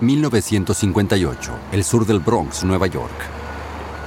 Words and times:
1958, 0.00 1.52
el 1.72 1.84
sur 1.84 2.06
del 2.06 2.20
Bronx, 2.20 2.64
Nueva 2.64 2.86
York. 2.86 3.14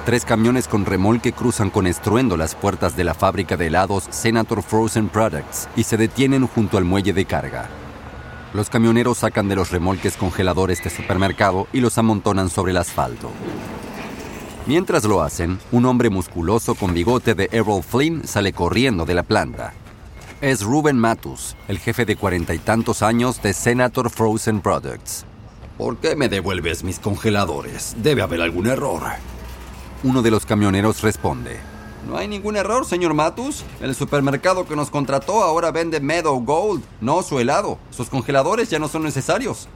Tres 0.05 0.25
camiones 0.25 0.67
con 0.67 0.85
remolque 0.85 1.31
cruzan 1.31 1.69
con 1.69 1.85
estruendo 1.85 2.37
las 2.37 2.55
puertas 2.55 2.95
de 2.95 3.03
la 3.03 3.13
fábrica 3.13 3.57
de 3.57 3.67
helados 3.67 4.05
Senator 4.09 4.63
Frozen 4.63 5.09
Products 5.09 5.67
y 5.75 5.83
se 5.83 5.97
detienen 5.97 6.47
junto 6.47 6.77
al 6.77 6.85
muelle 6.85 7.13
de 7.13 7.25
carga. 7.25 7.69
Los 8.53 8.69
camioneros 8.69 9.19
sacan 9.19 9.47
de 9.47 9.55
los 9.55 9.71
remolques 9.71 10.17
congeladores 10.17 10.83
de 10.83 10.89
supermercado 10.89 11.67
y 11.71 11.81
los 11.81 11.97
amontonan 11.97 12.49
sobre 12.49 12.71
el 12.71 12.77
asfalto. 12.77 13.29
Mientras 14.65 15.03
lo 15.03 15.21
hacen, 15.21 15.59
un 15.71 15.85
hombre 15.85 16.09
musculoso 16.09 16.75
con 16.75 16.93
bigote 16.93 17.35
de 17.35 17.49
Errol 17.51 17.83
Flynn 17.83 18.27
sale 18.27 18.53
corriendo 18.53 19.05
de 19.05 19.13
la 19.13 19.23
planta. 19.23 19.73
Es 20.41 20.63
Ruben 20.63 20.97
Matus, 20.97 21.55
el 21.67 21.77
jefe 21.77 22.05
de 22.05 22.15
cuarenta 22.15 22.53
y 22.53 22.59
tantos 22.59 23.03
años 23.03 23.41
de 23.41 23.53
Senator 23.53 24.09
Frozen 24.09 24.61
Products. 24.61 25.25
¿Por 25.81 25.97
qué 25.97 26.15
me 26.15 26.29
devuelves 26.29 26.83
mis 26.83 26.99
congeladores? 26.99 27.95
Debe 27.97 28.21
haber 28.21 28.43
algún 28.43 28.67
error. 28.67 29.01
Uno 30.03 30.21
de 30.21 30.29
los 30.29 30.45
camioneros 30.45 31.01
responde. 31.01 31.57
No 32.07 32.17
hay 32.17 32.27
ningún 32.27 32.55
error, 32.55 32.85
señor 32.85 33.15
Matus. 33.15 33.63
El 33.81 33.95
supermercado 33.95 34.67
que 34.67 34.75
nos 34.75 34.91
contrató 34.91 35.41
ahora 35.41 35.71
vende 35.71 35.99
Meadow 35.99 36.39
Gold, 36.39 36.83
no 37.01 37.23
su 37.23 37.39
helado. 37.39 37.79
Sus 37.89 38.09
congeladores 38.09 38.69
ya 38.69 38.77
no 38.77 38.89
son 38.89 39.01
necesarios. 39.01 39.69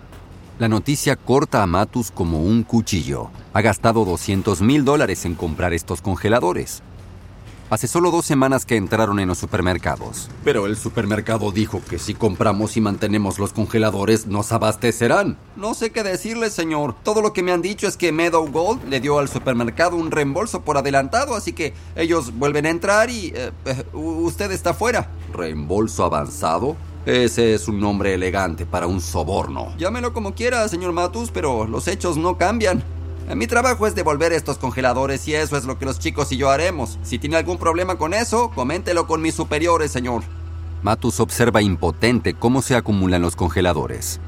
La 0.59 0.69
noticia 0.69 1.15
corta 1.15 1.63
a 1.63 1.65
Matus 1.65 2.11
como 2.11 2.39
un 2.39 2.61
cuchillo. 2.61 3.31
Ha 3.53 3.61
gastado 3.61 4.05
200 4.05 4.61
mil 4.61 4.85
dólares 4.85 5.25
en 5.25 5.33
comprar 5.33 5.73
estos 5.73 6.03
congeladores. 6.03 6.83
Hace 7.67 7.87
solo 7.87 8.11
dos 8.11 8.25
semanas 8.25 8.63
que 8.63 8.75
entraron 8.75 9.19
en 9.19 9.27
los 9.27 9.39
supermercados. 9.39 10.29
Pero 10.43 10.67
el 10.67 10.77
supermercado 10.77 11.51
dijo 11.51 11.81
que 11.89 11.97
si 11.97 12.13
compramos 12.13 12.77
y 12.77 12.81
mantenemos 12.81 13.39
los 13.39 13.53
congeladores 13.53 14.27
nos 14.27 14.51
abastecerán. 14.51 15.35
No 15.55 15.73
sé 15.73 15.91
qué 15.91 16.03
decirles, 16.03 16.53
señor. 16.53 16.95
Todo 17.01 17.23
lo 17.23 17.33
que 17.33 17.41
me 17.41 17.51
han 17.51 17.63
dicho 17.63 17.87
es 17.87 17.97
que 17.97 18.11
Meadow 18.11 18.47
Gold 18.51 18.87
le 18.87 18.99
dio 18.99 19.17
al 19.17 19.29
supermercado 19.29 19.95
un 19.97 20.11
reembolso 20.11 20.61
por 20.61 20.77
adelantado, 20.77 21.33
así 21.33 21.53
que 21.53 21.73
ellos 21.95 22.37
vuelven 22.37 22.67
a 22.67 22.69
entrar 22.69 23.09
y 23.09 23.33
eh, 23.35 23.51
eh, 23.65 23.83
usted 23.93 24.51
está 24.51 24.75
fuera. 24.75 25.09
¿Reembolso 25.33 26.05
avanzado? 26.05 26.75
Ese 27.07 27.55
es 27.55 27.67
un 27.67 27.79
nombre 27.79 28.13
elegante 28.13 28.67
para 28.67 28.85
un 28.85 29.01
soborno. 29.01 29.75
Llámelo 29.77 30.13
como 30.13 30.35
quiera, 30.35 30.67
señor 30.67 30.91
Matus, 30.91 31.31
pero 31.31 31.65
los 31.65 31.87
hechos 31.87 32.15
no 32.15 32.37
cambian. 32.37 32.83
Mi 33.33 33.47
trabajo 33.47 33.87
es 33.87 33.95
devolver 33.95 34.33
estos 34.33 34.59
congeladores 34.59 35.27
y 35.27 35.33
eso 35.33 35.57
es 35.57 35.65
lo 35.65 35.79
que 35.79 35.85
los 35.85 35.97
chicos 35.99 36.31
y 36.31 36.37
yo 36.37 36.51
haremos. 36.51 36.99
Si 37.01 37.17
tiene 37.17 37.37
algún 37.37 37.57
problema 37.57 37.97
con 37.97 38.13
eso, 38.13 38.51
coméntelo 38.53 39.07
con 39.07 39.21
mis 39.21 39.33
superiores, 39.33 39.91
señor. 39.91 40.21
Matus 40.83 41.19
observa 41.19 41.63
impotente 41.63 42.35
cómo 42.35 42.61
se 42.61 42.75
acumulan 42.75 43.23
los 43.23 43.35
congeladores. 43.35 44.19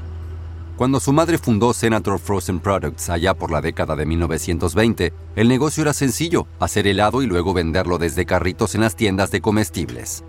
Cuando 0.76 0.98
su 0.98 1.12
madre 1.12 1.38
fundó 1.38 1.72
Senator 1.72 2.18
Frozen 2.18 2.60
Products 2.60 3.08
allá 3.08 3.34
por 3.34 3.52
la 3.52 3.60
década 3.60 3.94
de 3.94 4.04
1920, 4.04 5.12
el 5.36 5.48
negocio 5.48 5.82
era 5.82 5.92
sencillo, 5.92 6.46
hacer 6.58 6.86
helado 6.86 7.22
y 7.22 7.26
luego 7.26 7.54
venderlo 7.54 7.98
desde 7.98 8.26
carritos 8.26 8.74
en 8.74 8.80
las 8.80 8.96
tiendas 8.96 9.30
de 9.30 9.40
comestibles. 9.40 10.24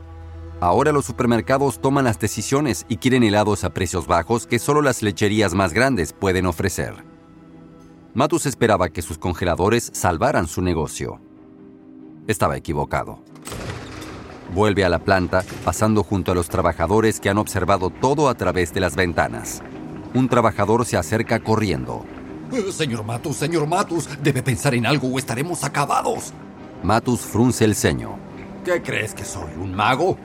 Ahora 0.59 0.91
los 0.91 1.05
supermercados 1.05 1.79
toman 1.81 2.05
las 2.05 2.19
decisiones 2.19 2.85
y 2.87 2.97
quieren 2.97 3.23
helados 3.23 3.63
a 3.63 3.73
precios 3.73 4.07
bajos 4.07 4.45
que 4.45 4.59
solo 4.59 4.81
las 4.81 5.01
lecherías 5.01 5.53
más 5.53 5.73
grandes 5.73 6.13
pueden 6.13 6.45
ofrecer. 6.45 7.08
Matus 8.15 8.47
esperaba 8.47 8.89
que 8.89 9.03
sus 9.03 9.19
congeladores 9.19 9.91
salvaran 9.93 10.47
su 10.47 10.63
negocio. 10.63 11.21
Estaba 12.27 12.57
equivocado. 12.57 13.19
Vuelve 14.53 14.83
a 14.83 14.89
la 14.89 14.97
planta, 14.97 15.43
pasando 15.63 16.03
junto 16.03 16.31
a 16.31 16.35
los 16.35 16.49
trabajadores 16.49 17.19
que 17.19 17.29
han 17.29 17.37
observado 17.37 17.91
todo 17.91 18.27
a 18.27 18.33
través 18.33 18.73
de 18.73 18.79
las 18.79 18.95
ventanas. 18.95 19.61
Un 20.15 20.27
trabajador 20.27 20.87
se 20.87 20.97
acerca 20.97 21.39
corriendo. 21.39 22.03
Eh, 22.51 22.71
señor 22.71 23.05
Matus, 23.05 23.35
señor 23.35 23.67
Matus, 23.67 24.09
debe 24.23 24.41
pensar 24.41 24.73
en 24.73 24.87
algo 24.87 25.07
o 25.07 25.19
estaremos 25.19 25.63
acabados. 25.63 26.33
Matus 26.81 27.19
frunce 27.21 27.63
el 27.63 27.75
ceño. 27.75 28.17
¿Qué 28.65 28.81
crees 28.81 29.13
que 29.13 29.23
soy, 29.23 29.53
un 29.61 29.75
mago? 29.75 30.17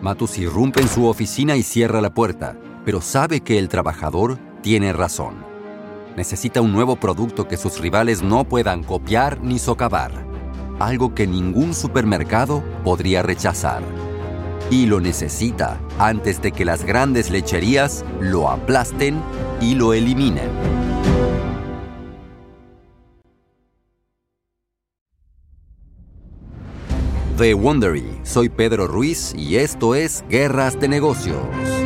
Matus 0.00 0.38
irrumpe 0.38 0.80
en 0.80 0.88
su 0.88 1.04
oficina 1.04 1.56
y 1.56 1.62
cierra 1.62 2.00
la 2.00 2.14
puerta, 2.14 2.56
pero 2.86 3.02
sabe 3.02 3.42
que 3.42 3.58
el 3.58 3.68
trabajador 3.68 4.38
tiene 4.62 4.94
razón 4.94 5.49
necesita 6.20 6.60
un 6.60 6.70
nuevo 6.70 6.96
producto 6.96 7.48
que 7.48 7.56
sus 7.56 7.80
rivales 7.80 8.22
no 8.22 8.44
puedan 8.44 8.84
copiar 8.84 9.42
ni 9.42 9.58
socavar. 9.58 10.12
Algo 10.78 11.14
que 11.14 11.26
ningún 11.26 11.72
supermercado 11.72 12.62
podría 12.84 13.22
rechazar. 13.22 13.82
Y 14.70 14.84
lo 14.84 15.00
necesita 15.00 15.80
antes 15.98 16.42
de 16.42 16.52
que 16.52 16.66
las 16.66 16.84
grandes 16.84 17.30
lecherías 17.30 18.04
lo 18.20 18.50
aplasten 18.50 19.22
y 19.62 19.76
lo 19.76 19.94
eliminen. 19.94 20.50
The 27.38 27.54
Wondery, 27.54 28.20
soy 28.24 28.50
Pedro 28.50 28.86
Ruiz 28.86 29.32
y 29.34 29.56
esto 29.56 29.94
es 29.94 30.22
Guerras 30.28 30.78
de 30.78 30.88
Negocios. 30.88 31.79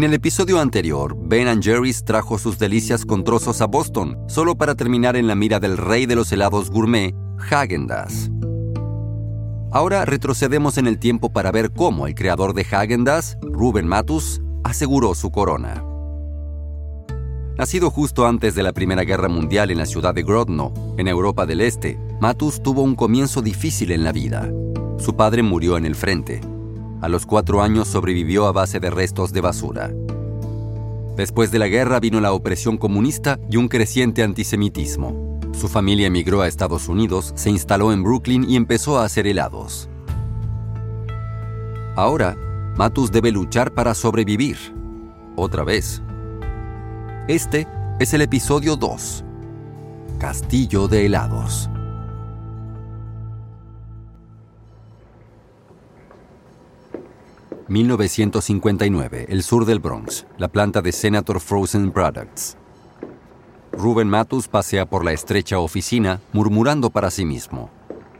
En 0.00 0.04
el 0.04 0.14
episodio 0.14 0.60
anterior, 0.60 1.14
Ben 1.14 1.62
Jerry's 1.62 2.04
trajo 2.06 2.38
sus 2.38 2.58
delicias 2.58 3.04
con 3.04 3.22
trozos 3.22 3.60
a 3.60 3.66
Boston, 3.66 4.16
solo 4.28 4.56
para 4.56 4.74
terminar 4.74 5.14
en 5.14 5.26
la 5.26 5.34
mira 5.34 5.60
del 5.60 5.76
rey 5.76 6.06
de 6.06 6.16
los 6.16 6.32
helados 6.32 6.70
gourmet, 6.70 7.14
Häagen-Dazs. 7.36 8.30
Ahora 9.70 10.06
retrocedemos 10.06 10.78
en 10.78 10.86
el 10.86 10.98
tiempo 10.98 11.34
para 11.34 11.52
ver 11.52 11.70
cómo 11.70 12.06
el 12.06 12.14
creador 12.14 12.54
de 12.54 12.64
Häagen-Dazs, 12.64 13.36
Ruben 13.42 13.86
Matus, 13.86 14.40
aseguró 14.64 15.14
su 15.14 15.30
corona. 15.30 15.84
Nacido 17.58 17.90
justo 17.90 18.26
antes 18.26 18.54
de 18.54 18.62
la 18.62 18.72
Primera 18.72 19.04
Guerra 19.04 19.28
Mundial 19.28 19.70
en 19.70 19.76
la 19.76 19.84
ciudad 19.84 20.14
de 20.14 20.22
Grodno, 20.22 20.72
en 20.96 21.08
Europa 21.08 21.44
del 21.44 21.60
Este, 21.60 22.00
Matus 22.22 22.62
tuvo 22.62 22.80
un 22.80 22.94
comienzo 22.94 23.42
difícil 23.42 23.92
en 23.92 24.04
la 24.04 24.12
vida. 24.12 24.50
Su 24.96 25.14
padre 25.14 25.42
murió 25.42 25.76
en 25.76 25.84
el 25.84 25.94
frente 25.94 26.40
a 27.00 27.08
los 27.08 27.26
cuatro 27.26 27.62
años 27.62 27.88
sobrevivió 27.88 28.46
a 28.46 28.52
base 28.52 28.80
de 28.80 28.90
restos 28.90 29.32
de 29.32 29.40
basura. 29.40 29.90
Después 31.16 31.50
de 31.50 31.58
la 31.58 31.68
guerra 31.68 32.00
vino 32.00 32.20
la 32.20 32.32
opresión 32.32 32.78
comunista 32.78 33.38
y 33.50 33.56
un 33.56 33.68
creciente 33.68 34.22
antisemitismo. 34.22 35.38
Su 35.52 35.68
familia 35.68 36.06
emigró 36.06 36.42
a 36.42 36.48
Estados 36.48 36.88
Unidos, 36.88 37.32
se 37.34 37.50
instaló 37.50 37.92
en 37.92 38.02
Brooklyn 38.02 38.48
y 38.48 38.56
empezó 38.56 38.98
a 38.98 39.04
hacer 39.04 39.26
helados. 39.26 39.88
Ahora, 41.96 42.36
Matus 42.76 43.10
debe 43.10 43.32
luchar 43.32 43.74
para 43.74 43.94
sobrevivir. 43.94 44.56
Otra 45.36 45.64
vez. 45.64 46.02
Este 47.28 47.66
es 47.98 48.14
el 48.14 48.22
episodio 48.22 48.76
2. 48.76 49.24
Castillo 50.18 50.88
de 50.88 51.06
helados. 51.06 51.68
1959, 57.70 59.26
el 59.28 59.44
sur 59.44 59.64
del 59.64 59.78
Bronx, 59.78 60.26
la 60.38 60.48
planta 60.48 60.82
de 60.82 60.90
Senator 60.90 61.38
Frozen 61.38 61.92
Products. 61.92 62.56
Ruben 63.70 64.08
Matus 64.08 64.48
pasea 64.48 64.86
por 64.86 65.04
la 65.04 65.12
estrecha 65.12 65.60
oficina 65.60 66.20
murmurando 66.32 66.90
para 66.90 67.12
sí 67.12 67.24
mismo. 67.24 67.70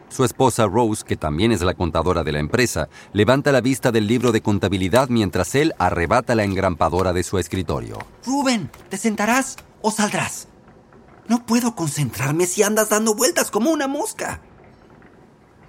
Su 0.09 0.23
esposa 0.23 0.67
Rose, 0.67 1.03
que 1.05 1.17
también 1.17 1.51
es 1.51 1.63
la 1.63 1.75
contadora 1.75 2.23
de 2.23 2.31
la 2.31 2.39
empresa, 2.39 2.89
levanta 3.13 3.51
la 3.51 3.61
vista 3.61 3.91
del 3.91 4.07
libro 4.07 4.31
de 4.31 4.41
contabilidad 4.41 5.09
mientras 5.09 5.57
él 5.57 5.75
arrebata 5.79 6.37
la 6.37 6.45
engrampadora 6.45 7.13
de 7.13 7.25
su 7.25 7.37
escritorio. 7.39 7.99
Ruben, 8.25 8.71
¿te 8.89 8.99
sentarás 8.99 9.57
o 9.83 9.91
saldrás? 9.91 10.47
No 11.27 11.45
puedo 11.45 11.75
concentrarme 11.75 12.47
si 12.47 12.63
andas 12.63 12.91
dando 12.91 13.15
vueltas 13.15 13.51
como 13.51 13.71
una 13.71 13.89
mosca. 13.89 14.43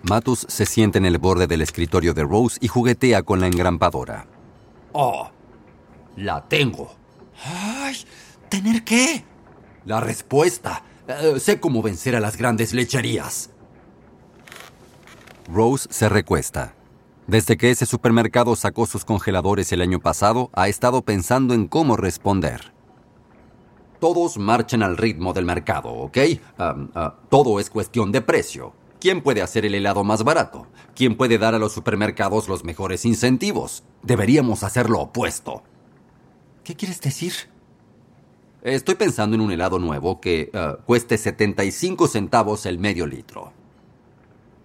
Matus 0.04 0.46
se 0.50 0.66
sienta 0.66 0.98
en 0.98 1.06
el 1.06 1.18
borde 1.18 1.48
del 1.48 1.62
escritorio 1.62 2.14
de 2.14 2.24
Rose 2.24 2.58
y 2.62 2.68
juguetea 2.68 3.24
con 3.24 3.40
la 3.40 3.48
engrampadora. 3.48 4.26
Oh, 4.94 5.30
la 6.18 6.48
tengo. 6.48 6.94
Ay, 7.44 7.96
¿tener 8.50 8.84
qué? 8.84 9.24
La 9.86 10.00
respuesta. 10.00 10.84
Eh, 11.08 11.40
sé 11.40 11.60
cómo 11.60 11.82
vencer 11.82 12.16
a 12.16 12.20
las 12.20 12.38
grandes 12.38 12.74
lecherías. 12.74 13.52
Rose 15.52 15.88
se 15.92 16.10
recuesta. 16.10 16.74
Desde 17.28 17.58
que 17.58 17.70
ese 17.72 17.86
supermercado 17.86 18.56
sacó 18.56 18.86
sus 18.86 19.06
congeladores 19.06 19.72
el 19.72 19.82
año 19.82 20.00
pasado, 20.00 20.50
ha 20.54 20.68
estado 20.68 21.04
pensando 21.04 21.54
en 21.54 21.68
cómo 21.68 21.96
responder. 21.96 22.74
Todos 24.00 24.38
marchan 24.38 24.82
al 24.82 24.98
ritmo 24.98 25.32
del 25.32 25.46
mercado, 25.46 25.90
¿ok? 25.90 26.18
Ah, 26.58 26.76
ah, 26.96 27.16
todo 27.30 27.60
es 27.60 27.70
cuestión 27.70 28.12
de 28.12 28.22
precio. 28.22 28.74
¿Quién 29.02 29.24
puede 29.24 29.42
hacer 29.42 29.66
el 29.66 29.74
helado 29.74 30.04
más 30.04 30.24
barato? 30.24 30.68
¿Quién 30.96 31.18
puede 31.18 31.40
dar 31.40 31.56
a 31.56 31.58
los 31.58 31.74
supermercados 31.74 32.48
los 32.48 32.64
mejores 32.64 33.04
incentivos? 33.04 33.84
Deberíamos 34.04 34.62
hacer 34.62 34.92
lo 34.92 35.00
opuesto. 35.00 35.64
¿Qué 36.64 36.76
quieres 36.76 37.02
decir? 37.02 37.34
Estoy 38.62 38.94
pensando 38.94 39.36
en 39.36 39.42
un 39.42 39.52
helado 39.52 39.80
nuevo 39.80 40.22
que 40.22 40.52
ah, 40.54 40.78
cueste 40.86 41.18
75 41.18 42.08
centavos 42.08 42.68
el 42.68 42.78
medio 42.78 43.08
litro. 43.08 43.54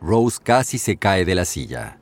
Rose 0.03 0.39
casi 0.43 0.77
se 0.77 0.99
cae 0.99 1.25
de 1.25 1.35
la 1.35 1.47
silla. 1.47 1.99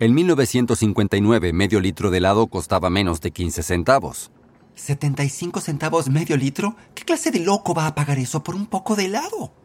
En 0.00 0.12
1959, 0.12 1.54
medio 1.54 1.80
litro 1.80 2.10
de 2.10 2.18
helado 2.18 2.46
costaba 2.48 2.90
menos 2.90 3.22
de 3.22 3.30
15 3.30 3.62
centavos. 3.62 4.30
¿75 4.76 5.62
centavos 5.62 6.10
medio 6.10 6.36
litro? 6.36 6.76
¿Qué 6.94 7.04
clase 7.04 7.30
de 7.30 7.40
loco 7.40 7.72
va 7.72 7.86
a 7.86 7.94
pagar 7.94 8.18
eso 8.18 8.42
por 8.42 8.54
un 8.54 8.66
poco 8.66 8.96
de 8.96 9.06
helado? 9.06 9.63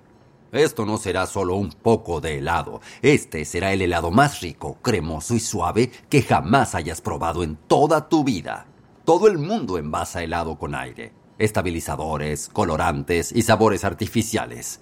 Esto 0.52 0.86
no 0.86 0.98
será 0.98 1.28
solo 1.28 1.56
un 1.56 1.70
poco 1.70 2.22
de 2.22 2.40
helado. 2.40 2.82
Este 3.04 3.46
será 3.46 3.72
el 3.72 3.84
helado 3.84 4.10
más 4.10 4.42
rico, 4.42 4.78
cremoso 4.82 5.36
y 5.36 5.40
suave 5.40 5.92
que 6.10 6.24
jamás 6.24 6.74
hayas 6.74 7.02
probado 7.02 7.44
en 7.44 7.56
toda 7.56 8.10
tu 8.10 8.24
vida. 8.24 8.66
Todo 9.06 9.28
el 9.28 9.38
mundo 9.38 9.78
envasa 9.78 10.24
helado 10.24 10.58
con 10.58 10.74
aire, 10.74 11.14
estabilizadores, 11.38 12.50
colorantes 12.50 13.32
y 13.32 13.44
sabores 13.44 13.84
artificiales. 13.84 14.82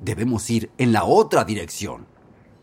Debemos 0.00 0.48
ir 0.48 0.70
en 0.78 0.92
la 0.92 1.04
otra 1.04 1.44
dirección. 1.44 2.06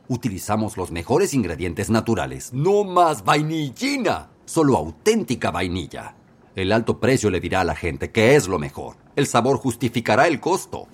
Utilizamos 0.08 0.78
los 0.78 0.90
mejores 0.90 1.34
ingredientes 1.34 1.90
naturales. 1.90 2.54
No 2.54 2.86
más 2.86 3.26
vainillina, 3.26 4.30
solo 4.46 4.78
auténtica 4.78 5.52
vainilla. 5.52 6.16
El 6.56 6.72
alto 6.72 7.00
precio 7.00 7.30
le 7.30 7.42
dirá 7.42 7.62
a 7.62 7.66
la 7.66 7.76
gente 7.76 8.10
que 8.12 8.36
es 8.36 8.48
lo 8.48 8.58
mejor. 8.58 8.96
El 9.18 9.28
sabor 9.28 9.58
justificará 9.58 10.28
el 10.28 10.40
costo. 10.40 10.88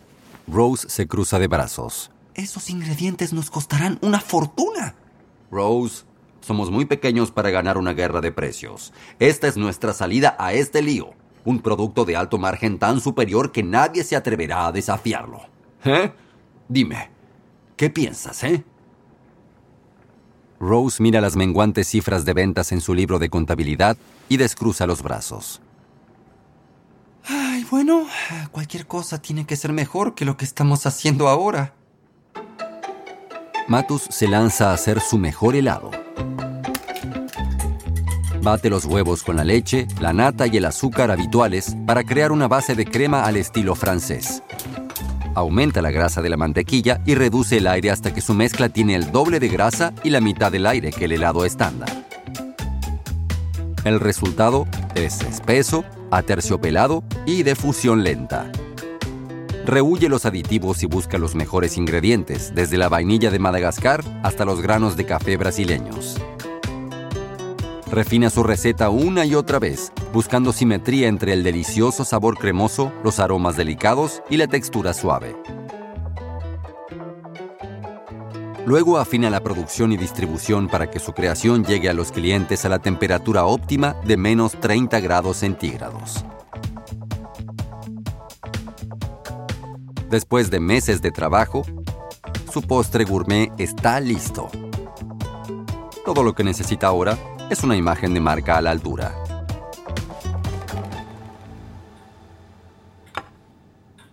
Rose 0.47 0.89
se 0.89 1.07
cruza 1.07 1.39
de 1.39 1.47
brazos. 1.47 2.11
Esos 2.33 2.69
ingredientes 2.69 3.33
nos 3.33 3.49
costarán 3.49 3.99
una 4.01 4.19
fortuna. 4.19 4.95
Rose, 5.51 6.03
somos 6.41 6.69
muy 6.69 6.85
pequeños 6.85 7.31
para 7.31 7.49
ganar 7.49 7.77
una 7.77 7.93
guerra 7.93 8.19
de 8.21 8.31
precios. 8.31 8.91
Esta 9.19 9.47
es 9.47 9.55
nuestra 9.55 9.93
salida 9.93 10.35
a 10.37 10.53
este 10.53 10.81
lío. 10.81 11.11
Un 11.45 11.59
producto 11.59 12.05
de 12.05 12.15
alto 12.15 12.37
margen 12.37 12.79
tan 12.79 12.99
superior 12.99 13.51
que 13.51 13.63
nadie 13.63 14.03
se 14.03 14.15
atreverá 14.15 14.67
a 14.67 14.71
desafiarlo. 14.71 15.41
¿Eh? 15.85 16.11
Dime, 16.67 17.09
¿qué 17.75 17.89
piensas, 17.89 18.43
eh? 18.43 18.63
Rose 20.59 21.03
mira 21.03 21.19
las 21.19 21.35
menguantes 21.35 21.87
cifras 21.87 22.23
de 22.25 22.33
ventas 22.33 22.71
en 22.71 22.79
su 22.79 22.93
libro 22.93 23.19
de 23.19 23.29
contabilidad 23.29 23.97
y 24.29 24.37
descruza 24.37 24.87
los 24.87 25.01
brazos. 25.01 25.61
Bueno, 27.73 28.05
cualquier 28.51 28.85
cosa 28.85 29.19
tiene 29.19 29.47
que 29.47 29.55
ser 29.55 29.73
mejor 29.73 30.13
que 30.13 30.25
lo 30.25 30.37
que 30.37 30.45
estamos 30.45 30.85
haciendo 30.85 31.27
ahora. 31.27 31.73
Matus 33.67 34.03
se 34.11 34.27
lanza 34.27 34.69
a 34.69 34.73
hacer 34.75 35.01
su 35.01 35.17
mejor 35.17 35.55
helado. 35.55 35.89
Bate 38.43 38.69
los 38.69 38.85
huevos 38.85 39.23
con 39.23 39.37
la 39.37 39.43
leche, 39.43 39.87
la 39.99 40.13
nata 40.13 40.45
y 40.45 40.57
el 40.57 40.65
azúcar 40.65 41.09
habituales 41.09 41.75
para 41.87 42.03
crear 42.03 42.31
una 42.31 42.47
base 42.47 42.75
de 42.75 42.85
crema 42.85 43.25
al 43.25 43.37
estilo 43.37 43.73
francés. 43.73 44.43
Aumenta 45.33 45.81
la 45.81 45.89
grasa 45.89 46.21
de 46.21 46.29
la 46.29 46.37
mantequilla 46.37 47.01
y 47.07 47.15
reduce 47.15 47.57
el 47.57 47.65
aire 47.65 47.89
hasta 47.89 48.13
que 48.13 48.21
su 48.21 48.35
mezcla 48.35 48.69
tiene 48.69 48.93
el 48.93 49.11
doble 49.11 49.39
de 49.39 49.47
grasa 49.47 49.93
y 50.03 50.11
la 50.11 50.21
mitad 50.21 50.51
del 50.51 50.67
aire 50.67 50.91
que 50.91 51.05
el 51.05 51.13
helado 51.13 51.43
estándar. 51.43 51.89
El 53.83 54.00
resultado 54.00 54.65
es 54.95 55.21
espeso, 55.21 55.83
aterciopelado 56.09 57.03
y 57.25 57.44
de 57.44 57.56
fusión 57.56 58.03
lenta. 58.03 58.50
Rehuye 59.65 60.07
los 60.07 60.25
aditivos 60.25 60.83
y 60.83 60.85
busca 60.85 61.18
los 61.18 61.35
mejores 61.35 61.77
ingredientes, 61.77 62.53
desde 62.56 62.77
la 62.77 62.88
vainilla 62.88 63.30
de 63.30 63.39
Madagascar 63.39 64.03
hasta 64.24 64.45
los 64.45 64.62
granos 64.62 64.95
de 64.95 65.06
café 65.06 65.35
brasileños. 65.35 66.18
Refina 67.91 68.30
su 68.30 68.44
receta 68.44 68.89
una 68.89 69.25
y 69.25 69.35
otra 69.35 69.59
vez, 69.59 69.91
buscando 70.13 70.53
simetría 70.53 71.07
entre 71.07 71.33
el 71.33 71.44
delicioso 71.44 72.06
sabor 72.06 72.38
cremoso, 72.38 72.91
los 73.03 73.19
aromas 73.19 73.57
delicados 73.57 74.24
y 74.29 74.38
la 74.38 74.47
textura 74.47 74.94
suave. 74.94 75.36
Luego 78.65 78.98
afina 78.98 79.30
la 79.30 79.44
producción 79.44 79.92
y 79.92 79.98
distribución 79.98 80.69
para 80.69 80.89
que 80.89 81.00
su 81.00 81.12
creación 81.12 81.65
llegue 81.65 81.89
a 81.89 81.94
los 81.94 82.13
clientes 82.13 82.63
a 82.63 82.69
la 82.69 82.80
temperatura 82.80 83.45
óptima 83.45 83.94
de 84.06 84.15
menos 84.15 84.54
30 84.54 85.01
grados 85.01 85.38
centígrados. 85.38 86.24
Después 90.10 90.50
de 90.50 90.62
meses 90.62 91.01
de 91.01 91.12
trabajo, 91.12 91.63
su 92.54 92.62
postre 92.62 93.04
gourmet 93.04 93.51
está 93.57 94.00
listo. 94.00 94.48
Todo 96.06 96.24
lo 96.24 96.33
que 96.33 96.45
necesita 96.45 96.88
ahora 96.88 97.18
es 97.50 97.63
una 97.63 97.75
imagen 97.75 98.13
de 98.13 98.21
marca 98.21 98.57
a 98.57 98.62
la 98.62 98.71
altura. 98.71 99.13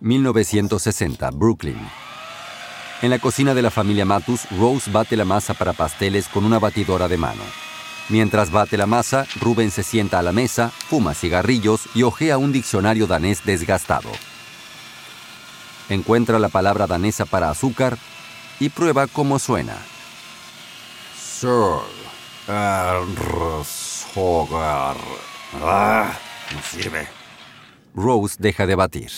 ...1960, 0.01 1.29
Brooklyn. 1.37 1.77
En 3.01 3.09
la 3.09 3.17
cocina 3.17 3.55
de 3.55 3.63
la 3.63 3.71
familia 3.71 4.05
Matus, 4.05 4.41
Rose 4.51 4.91
bate 4.91 5.17
la 5.17 5.25
masa 5.25 5.55
para 5.55 5.73
pasteles 5.73 6.27
con 6.27 6.45
una 6.45 6.59
batidora 6.59 7.07
de 7.07 7.17
mano. 7.17 7.41
Mientras 8.09 8.51
bate 8.51 8.77
la 8.77 8.85
masa, 8.85 9.25
Ruben 9.39 9.71
se 9.71 9.81
sienta 9.81 10.19
a 10.19 10.21
la 10.21 10.31
mesa, 10.31 10.69
fuma 10.69 11.15
cigarrillos 11.15 11.89
y 11.95 12.03
ojea 12.03 12.37
un 12.37 12.51
diccionario 12.51 13.07
danés 13.07 13.43
desgastado. 13.43 14.11
Encuentra 15.89 16.37
la 16.37 16.49
palabra 16.49 16.85
danesa 16.85 17.25
para 17.25 17.49
azúcar 17.49 17.97
y 18.59 18.69
prueba 18.69 19.07
cómo 19.07 19.39
suena. 19.39 19.77
Ah, 25.63 26.13
no 26.53 26.61
sirve. 26.61 27.07
Rose 27.95 28.35
deja 28.37 28.67
de 28.67 28.75
batir. 28.75 29.11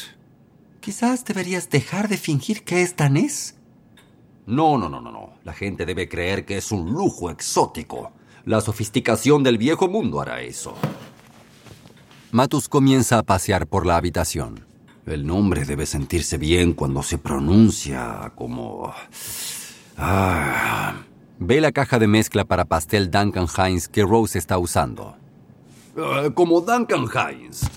Quizás 0.80 1.26
deberías 1.26 1.70
dejar 1.70 2.08
de 2.08 2.18
fingir 2.18 2.64
que 2.64 2.82
es 2.82 2.96
danés. 2.96 3.56
No, 4.46 4.78
no, 4.78 4.90
no, 4.90 5.00
no, 5.00 5.12
no. 5.12 5.34
La 5.44 5.54
gente 5.54 5.86
debe 5.86 6.10
creer 6.10 6.46
que 6.46 6.58
es 6.58 6.72
un 6.72 6.92
lujo 6.92 7.30
exótico. 7.30 8.12
La 8.46 8.60
sofisticación 8.60 9.42
del 9.44 9.58
viejo 9.58 9.88
mundo 9.88 10.20
hará 10.20 10.42
eso. 10.42 10.76
Matus 12.32 12.68
comienza 12.68 13.20
a 13.20 13.24
pasear 13.24 13.68
por 13.68 13.86
la 13.86 13.96
habitación. 13.96 14.66
El 15.06 15.26
nombre 15.26 15.66
debe 15.66 15.86
sentirse 15.86 16.38
bien 16.38 16.74
cuando 16.74 17.04
se 17.04 17.18
pronuncia 17.18 18.32
como... 18.36 18.94
Ah. 19.98 20.96
Ve 21.40 21.62
la 21.62 21.72
caja 21.72 22.00
de 22.00 22.08
mezcla 22.08 22.46
para 22.46 22.66
pastel 22.66 23.12
Duncan 23.12 23.48
Hines 23.48 23.88
que 23.88 24.04
Rose 24.04 24.40
está 24.40 24.58
usando. 24.58 25.16
Ah, 25.98 26.30
como 26.34 26.62
Duncan 26.62 27.06
Hines. 27.06 27.70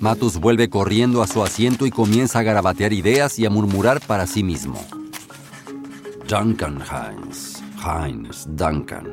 Matus 0.00 0.38
vuelve 0.38 0.68
corriendo 0.68 1.22
a 1.22 1.26
su 1.26 1.42
asiento 1.42 1.86
y 1.86 1.90
comienza 1.90 2.40
a 2.40 2.42
garabatear 2.42 2.92
ideas 2.92 3.38
y 3.38 3.46
a 3.46 3.50
murmurar 3.50 4.00
para 4.00 4.26
sí 4.26 4.42
mismo. 4.42 4.78
Duncan 6.26 6.80
Hines. 6.80 7.62
Hines, 7.76 8.46
Duncan. 8.56 9.12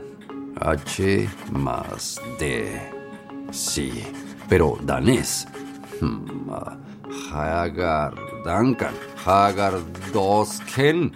H 0.61 1.29
más 1.51 2.19
D. 2.39 2.79
Sí, 3.51 4.03
pero 4.47 4.77
danés. 4.83 5.47
Hmm, 5.99 6.49
Hagar 7.31 8.13
Duncan. 8.45 8.93
Hagar 9.25 9.73
Dosken. 10.13 11.11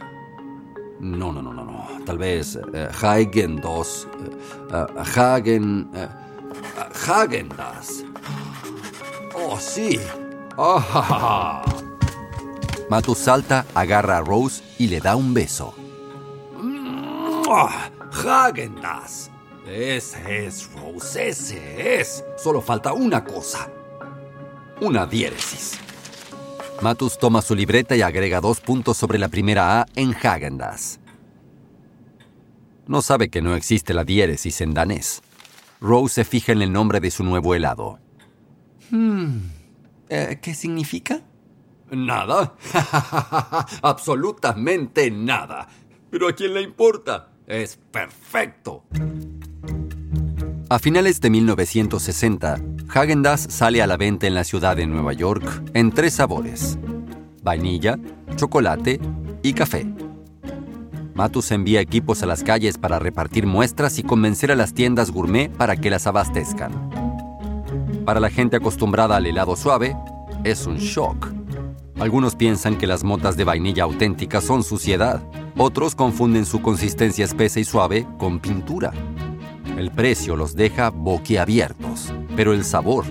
No, 0.99 1.31
no, 1.31 1.41
no, 1.41 1.53
no, 1.53 1.63
no. 1.63 1.87
Tal 2.05 2.17
vez 2.17 2.55
uh, 2.55 2.89
Hagen 3.01 3.61
2. 3.61 4.07
Uh, 4.71 5.01
Hagen. 5.15 5.89
Uh, 5.93 6.25
Hagen 7.07 7.49
das. 7.49 8.03
Oh, 9.33 9.57
sí. 9.59 9.99
Oh, 10.57 10.81
Matus 12.89 13.17
salta, 13.17 13.65
agarra 13.73 14.17
a 14.17 14.21
Rose 14.21 14.63
y 14.77 14.87
le 14.87 14.99
da 15.01 15.15
un 15.15 15.33
beso. 15.33 15.73
Hagen 18.25 18.75
das. 18.81 19.29
Ese 19.67 20.45
es, 20.45 20.69
Rose, 20.74 21.27
ese 21.27 22.00
es. 22.00 22.24
Solo 22.38 22.62
falta 22.62 22.93
una 22.93 23.24
cosa. 23.24 23.69
Una 24.81 25.05
diéresis. 25.05 25.79
Matus 26.81 27.17
toma 27.17 27.41
su 27.41 27.55
libreta 27.55 27.95
y 27.95 28.01
agrega 28.01 28.41
dos 28.41 28.59
puntos 28.59 28.97
sobre 28.97 29.17
la 29.17 29.29
primera 29.29 29.81
A 29.81 29.85
en 29.95 30.13
Hagendas. 30.13 31.00
No 32.88 33.01
sabe 33.01 33.29
que 33.29 33.41
no 33.41 33.55
existe 33.55 33.93
la 33.93 34.03
diéresis 34.03 34.62
en 34.62 34.74
danés. 34.74 35.24
Rose 35.81 36.15
se 36.15 36.25
fija 36.25 36.51
en 36.51 36.62
el 36.62 36.71
nombre 36.71 37.00
de 37.00 37.12
su 37.12 37.24
nuevo 37.24 37.55
helado. 37.55 38.00
Hmm. 38.91 39.39
Eh, 40.09 40.39
¿Qué 40.41 40.53
significa? 40.53 41.21
Nada. 41.89 42.55
Absolutamente 43.81 45.09
nada. 45.09 45.67
Pero 46.15 46.29
¿a 46.29 46.31
quién 46.31 46.53
le 46.53 46.62
importa? 46.62 47.27
Es 47.45 47.77
perfecto. 47.91 48.86
A 50.69 50.79
finales 50.79 51.19
de 51.19 51.29
1960, 51.29 52.55
Häagen-Dazs 52.88 53.53
sale 53.53 53.81
a 53.81 53.86
la 53.86 53.98
venta 53.98 54.25
en 54.25 54.34
la 54.34 54.45
ciudad 54.45 54.77
de 54.77 54.88
Nueva 54.88 55.12
York 55.12 55.43
en 55.74 55.91
tres 55.91 56.13
sabores: 56.13 56.79
vainilla, 57.43 58.00
chocolate 58.38 59.01
y 59.43 59.51
café. 59.51 59.86
Matus 61.15 61.51
envía 61.51 61.81
equipos 61.81 62.24
a 62.24 62.27
las 62.27 62.43
calles 62.43 62.77
para 62.77 62.98
repartir 62.98 63.45
muestras 63.45 64.00
y 64.00 64.03
convencer 64.03 64.53
a 64.53 64.55
las 64.55 64.74
tiendas 64.74 65.12
gourmet 65.12 65.51
para 65.51 65.75
que 65.75 65.89
las 65.89 66.07
abastezcan. 66.07 66.72
Para 68.05 68.22
la 68.22 68.29
gente 68.29 68.55
acostumbrada 68.55 69.17
al 69.17 69.25
helado 69.25 69.57
suave, 69.57 69.98
es 70.45 70.65
un 70.65 70.77
shock. 70.77 71.27
Algunos 72.00 72.38
piensan 72.38 72.77
que 72.77 72.88
las 72.88 73.03
motas 73.03 73.36
de 73.36 73.43
vainilla 73.43 73.84
auténticas 73.84 74.45
son 74.45 74.63
suciedad. 74.63 75.22
Otros 75.57 75.95
confunden 75.95 76.45
su 76.45 76.62
consistencia 76.62 77.24
espesa 77.24 77.62
y 77.62 77.63
suave 77.63 78.05
con 78.17 78.39
pintura. 78.39 78.91
El 79.77 79.89
precio 79.89 80.35
los 80.35 80.55
deja 80.55 80.89
boquiabiertos, 80.89 82.13
pero 82.35 82.53
el 82.53 82.65
sabor 82.65 83.05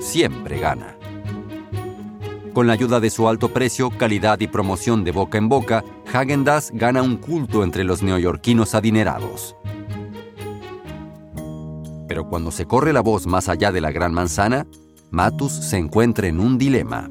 siempre 0.00 0.60
gana. 0.60 0.96
Con 2.52 2.66
la 2.66 2.74
ayuda 2.74 3.00
de 3.00 3.08
su 3.08 3.26
alto 3.26 3.48
precio, 3.54 3.90
calidad 3.90 4.40
y 4.40 4.48
promoción 4.48 5.02
de 5.02 5.12
boca 5.12 5.38
en 5.38 5.48
boca, 5.48 5.82
Häagen-Dazs 6.12 6.72
gana 6.74 7.02
un 7.02 7.16
culto 7.16 7.62
entre 7.62 7.84
los 7.84 8.02
neoyorquinos 8.02 8.74
adinerados. 8.74 9.56
Pero 12.06 12.28
cuando 12.28 12.50
se 12.50 12.66
corre 12.66 12.92
la 12.92 13.00
voz 13.00 13.26
más 13.26 13.48
allá 13.48 13.72
de 13.72 13.80
la 13.80 13.92
Gran 13.92 14.12
Manzana, 14.12 14.66
Matus 15.10 15.52
se 15.52 15.78
encuentra 15.78 16.26
en 16.26 16.40
un 16.40 16.58
dilema. 16.58 17.08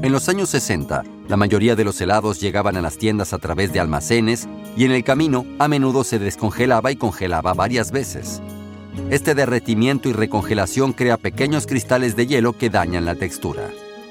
En 0.00 0.12
los 0.12 0.28
años 0.28 0.48
60, 0.50 1.02
la 1.28 1.36
mayoría 1.36 1.74
de 1.74 1.82
los 1.82 2.00
helados 2.00 2.40
llegaban 2.40 2.76
a 2.76 2.80
las 2.80 2.98
tiendas 2.98 3.32
a 3.32 3.38
través 3.38 3.72
de 3.72 3.80
almacenes 3.80 4.48
y 4.76 4.84
en 4.84 4.92
el 4.92 5.02
camino 5.02 5.44
a 5.58 5.66
menudo 5.66 6.04
se 6.04 6.20
descongelaba 6.20 6.92
y 6.92 6.96
congelaba 6.96 7.52
varias 7.52 7.90
veces. 7.90 8.40
Este 9.10 9.34
derretimiento 9.34 10.08
y 10.08 10.12
recongelación 10.12 10.92
crea 10.92 11.16
pequeños 11.16 11.66
cristales 11.66 12.14
de 12.14 12.28
hielo 12.28 12.52
que 12.52 12.70
dañan 12.70 13.06
la 13.06 13.16
textura. 13.16 13.70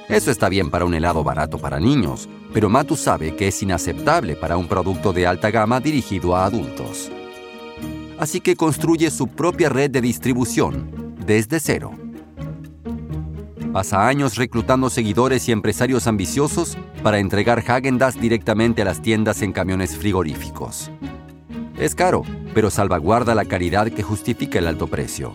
Eso 0.10 0.30
está 0.30 0.50
bien 0.50 0.70
para 0.72 0.84
un 0.84 0.94
helado 0.94 1.24
barato 1.24 1.58
para 1.58 1.80
niños, 1.80 2.28
pero 2.54 2.68
Matus 2.68 3.00
sabe 3.00 3.38
que 3.38 3.48
es 3.48 3.64
inaceptable 3.64 4.36
para 4.36 4.58
un 4.58 4.68
producto 4.68 5.14
de 5.14 5.26
alta 5.26 5.52
gama 5.52 5.80
dirigido 5.80 6.36
a 6.36 6.46
adultos. 6.46 7.10
Así 8.20 8.42
que 8.42 8.58
construye 8.58 9.10
su 9.10 9.28
propia 9.28 9.70
red 9.70 9.90
de 9.90 10.02
distribución 10.02 11.16
desde 11.26 11.62
cero. 11.62 11.92
Pasa 13.74 14.08
años 14.08 14.36
reclutando 14.36 14.90
seguidores 14.90 15.48
y 15.48 15.52
empresarios 15.52 16.08
ambiciosos 16.08 16.78
para 17.04 17.20
entregar 17.20 17.64
Häagen-Dazs 17.64 18.20
directamente 18.20 18.82
a 18.82 18.86
las 18.86 19.02
tiendas 19.02 19.42
en 19.42 19.52
camiones 19.52 19.98
frigoríficos. 19.98 20.92
Es 21.78 21.94
caro, 21.94 22.24
pero 22.54 22.72
salvaguarda 22.72 23.36
la 23.36 23.46
calidad 23.46 23.92
que 23.92 24.04
justifica 24.04 24.60
el 24.60 24.68
alto 24.68 24.88
precio. 24.88 25.34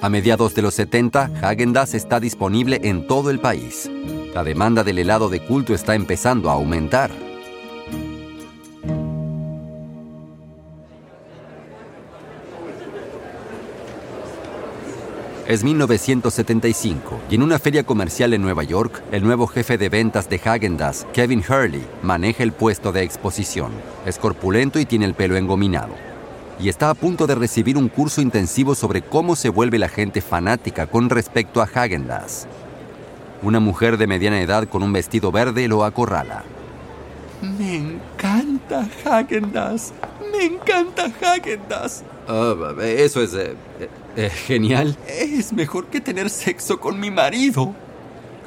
A 0.00 0.08
mediados 0.08 0.54
de 0.54 0.62
los 0.62 0.74
70, 0.74 1.30
Häagen-Dazs 1.40 1.94
está 1.94 2.20
disponible 2.20 2.80
en 2.82 3.06
todo 3.06 3.30
el 3.30 3.38
país. 3.38 3.90
La 4.34 4.44
demanda 4.44 4.82
del 4.82 4.98
helado 4.98 5.28
de 5.28 5.40
culto 5.40 5.72
está 5.72 5.94
empezando 5.94 6.50
a 6.50 6.54
aumentar. 6.54 7.10
Es 15.46 15.62
1975 15.62 17.20
y 17.28 17.34
en 17.34 17.42
una 17.42 17.58
feria 17.58 17.84
comercial 17.84 18.32
en 18.32 18.40
Nueva 18.40 18.62
York, 18.62 19.02
el 19.12 19.22
nuevo 19.22 19.46
jefe 19.46 19.76
de 19.76 19.90
ventas 19.90 20.26
de 20.30 20.38
Häagen-Dazs, 20.38 21.06
Kevin 21.12 21.44
Hurley, 21.46 21.84
maneja 22.02 22.42
el 22.42 22.52
puesto 22.52 22.92
de 22.92 23.02
exposición. 23.02 23.70
Es 24.06 24.18
corpulento 24.18 24.78
y 24.78 24.86
tiene 24.86 25.04
el 25.04 25.12
pelo 25.12 25.36
engominado. 25.36 25.92
Y 26.58 26.70
está 26.70 26.88
a 26.88 26.94
punto 26.94 27.26
de 27.26 27.34
recibir 27.34 27.76
un 27.76 27.90
curso 27.90 28.22
intensivo 28.22 28.74
sobre 28.74 29.02
cómo 29.02 29.36
se 29.36 29.50
vuelve 29.50 29.78
la 29.78 29.90
gente 29.90 30.22
fanática 30.22 30.86
con 30.86 31.10
respecto 31.10 31.60
a 31.60 31.66
Häagen-Dazs. 31.66 32.46
Una 33.42 33.60
mujer 33.60 33.98
de 33.98 34.06
mediana 34.06 34.40
edad 34.40 34.66
con 34.66 34.82
un 34.82 34.94
vestido 34.94 35.30
verde 35.30 35.68
lo 35.68 35.84
acorrala. 35.84 36.42
Me 37.42 37.76
encanta 37.76 38.88
Häagen-Dazs. 39.04 39.92
Me 40.32 40.46
encanta 40.46 41.12
Häagen-Dazs. 41.20 42.02
Ah, 42.26 42.54
eso 42.82 43.20
es 43.20 43.34
eh, 43.34 43.54
eh, 44.16 44.30
genial. 44.30 44.96
Es 45.08 45.52
mejor 45.52 45.86
que 45.86 46.00
tener 46.00 46.30
sexo 46.30 46.80
con 46.80 47.00
mi 47.00 47.10
marido. 47.10 47.74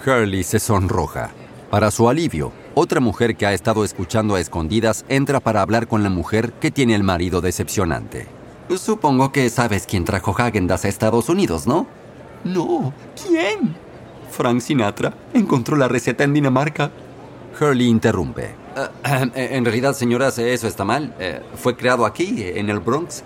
Hurley 0.05 0.43
se 0.43 0.59
sonroja. 0.59 1.31
Para 1.69 1.91
su 1.91 2.07
alivio, 2.07 2.53
otra 2.75 2.99
mujer 2.99 3.35
que 3.35 3.45
ha 3.45 3.53
estado 3.53 3.83
escuchando 3.83 4.35
a 4.35 4.39
escondidas 4.39 5.03
entra 5.09 5.39
para 5.39 5.61
hablar 5.61 5.87
con 5.87 6.03
la 6.03 6.09
mujer 6.09 6.53
que 6.53 6.71
tiene 6.71 6.95
el 6.95 7.03
marido 7.03 7.41
decepcionante. 7.41 8.27
Supongo 8.75 9.31
que 9.31 9.49
sabes 9.49 9.85
quién 9.85 10.05
trajo 10.05 10.33
Häagen-Dazs 10.33 10.85
a 10.85 10.87
Estados 10.87 11.29
Unidos, 11.29 11.67
¿no? 11.67 11.87
No, 12.43 12.93
¿quién? 13.21 13.75
Frank 14.31 14.61
Sinatra 14.61 15.13
encontró 15.33 15.75
la 15.75 15.87
receta 15.87 16.23
en 16.23 16.33
Dinamarca. 16.33 16.91
Hurley 17.59 17.87
interrumpe. 17.87 18.51
Uh, 18.75 19.31
en 19.33 19.65
realidad, 19.65 19.93
señoras, 19.93 20.37
eso 20.37 20.67
está 20.67 20.85
mal. 20.85 21.15
Uh, 21.19 21.57
fue 21.57 21.75
creado 21.75 22.05
aquí, 22.05 22.43
en 22.43 22.69
el 22.69 22.79
Bronx. 22.79 23.23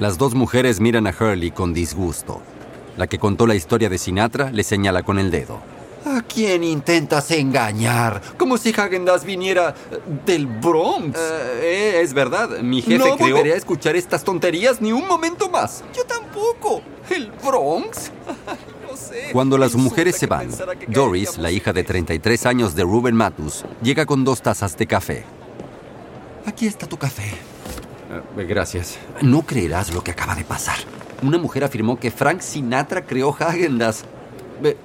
Las 0.00 0.16
dos 0.16 0.34
mujeres 0.34 0.80
miran 0.80 1.06
a 1.06 1.10
Hurley 1.10 1.50
con 1.50 1.74
disgusto. 1.74 2.40
La 2.96 3.06
que 3.06 3.18
contó 3.18 3.46
la 3.46 3.54
historia 3.54 3.90
de 3.90 3.98
Sinatra 3.98 4.50
le 4.50 4.62
señala 4.62 5.02
con 5.02 5.18
el 5.18 5.30
dedo. 5.30 5.60
¿A 6.06 6.22
quién 6.22 6.64
intentas 6.64 7.30
engañar? 7.30 8.22
Como 8.38 8.56
si 8.56 8.72
Häagen-Dazs 8.72 9.26
viniera 9.26 9.74
del 10.24 10.46
Bronx. 10.46 11.18
Uh, 11.18 11.22
eh, 11.60 12.00
es 12.00 12.14
verdad, 12.14 12.60
mi 12.60 12.80
jefe 12.80 12.96
no 12.96 13.18
creó... 13.18 13.36
volveré 13.36 13.52
a 13.52 13.56
escuchar 13.56 13.94
estas 13.94 14.24
tonterías 14.24 14.80
ni 14.80 14.90
un 14.90 15.06
momento 15.06 15.50
más. 15.50 15.84
Yo 15.94 16.04
tampoco. 16.04 16.80
¿El 17.10 17.30
Bronx? 17.46 18.10
no 18.90 18.96
sé. 18.96 19.28
Cuando 19.34 19.58
las 19.58 19.74
mujeres 19.74 20.16
se 20.16 20.26
van, 20.26 20.48
Doris, 20.88 21.36
la 21.36 21.50
hija 21.50 21.74
de 21.74 21.84
33 21.84 22.46
años 22.46 22.74
de 22.74 22.84
Ruben 22.84 23.14
Matus, 23.14 23.66
llega 23.82 24.06
con 24.06 24.24
dos 24.24 24.40
tazas 24.40 24.78
de 24.78 24.86
café. 24.86 25.24
Aquí 26.46 26.66
está 26.66 26.86
tu 26.86 26.96
café. 26.96 27.49
Uh, 28.10 28.40
gracias. 28.48 28.98
No 29.22 29.42
creerás 29.42 29.94
lo 29.94 30.02
que 30.02 30.10
acaba 30.10 30.34
de 30.34 30.44
pasar. 30.44 30.78
Una 31.22 31.38
mujer 31.38 31.62
afirmó 31.62 31.98
que 31.98 32.10
Frank 32.10 32.40
Sinatra 32.40 33.04
creó 33.04 33.32
Häagen-Dazs. 33.32 34.04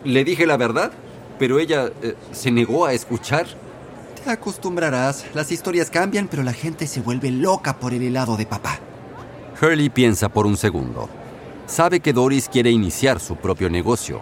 Le 0.04 0.24
dije 0.24 0.46
la 0.46 0.58
verdad, 0.58 0.92
pero 1.40 1.60
ella 1.60 1.92
eh, 2.02 2.16
se 2.32 2.52
negó 2.52 2.86
a 2.86 2.94
escuchar. 2.94 3.48
Te 4.24 4.30
acostumbrarás. 4.30 5.26
Las 5.34 5.52
historias 5.52 5.90
cambian, 5.90 6.28
pero 6.28 6.44
la 6.44 6.54
gente 6.54 6.88
se 6.88 7.02
vuelve 7.02 7.32
loca 7.32 7.80
por 7.80 7.94
el 7.94 8.04
helado 8.04 8.38
de 8.38 8.46
papá. 8.46 8.80
Hurley 9.62 9.90
piensa 9.90 10.30
por 10.30 10.46
un 10.46 10.58
segundo. 10.58 11.10
Sabe 11.66 12.02
que 12.02 12.14
Doris 12.14 12.48
quiere 12.48 12.70
iniciar 12.70 13.20
su 13.20 13.38
propio 13.38 13.70
negocio. 13.70 14.22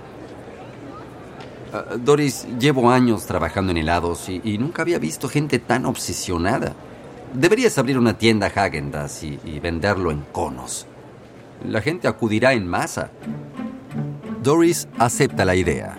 Uh, 1.74 1.98
Doris, 1.98 2.48
llevo 2.60 2.90
años 2.90 3.26
trabajando 3.26 3.72
en 3.72 3.80
helados 3.80 4.30
y, 4.30 4.40
y, 4.44 4.58
nunca 4.60 4.84
había 4.84 5.00
visto 5.00 5.28
gente 5.28 5.60
tan 5.60 5.86
obsesionada. 5.86 6.74
Deberías 7.34 7.80
abrir 7.80 7.98
una 7.98 8.16
tienda 8.16 8.48
Häagen-Dazs 8.48 9.24
y, 9.24 9.60
venderlo 9.60 10.12
en 10.12 10.22
conos. 10.32 10.86
La 11.68 11.82
gente 11.82 12.08
acudirá 12.08 12.54
en 12.54 12.68
masa. 12.68 13.10
Doris 14.44 14.88
acepta 15.00 15.44
la 15.44 15.56
idea. 15.56 15.98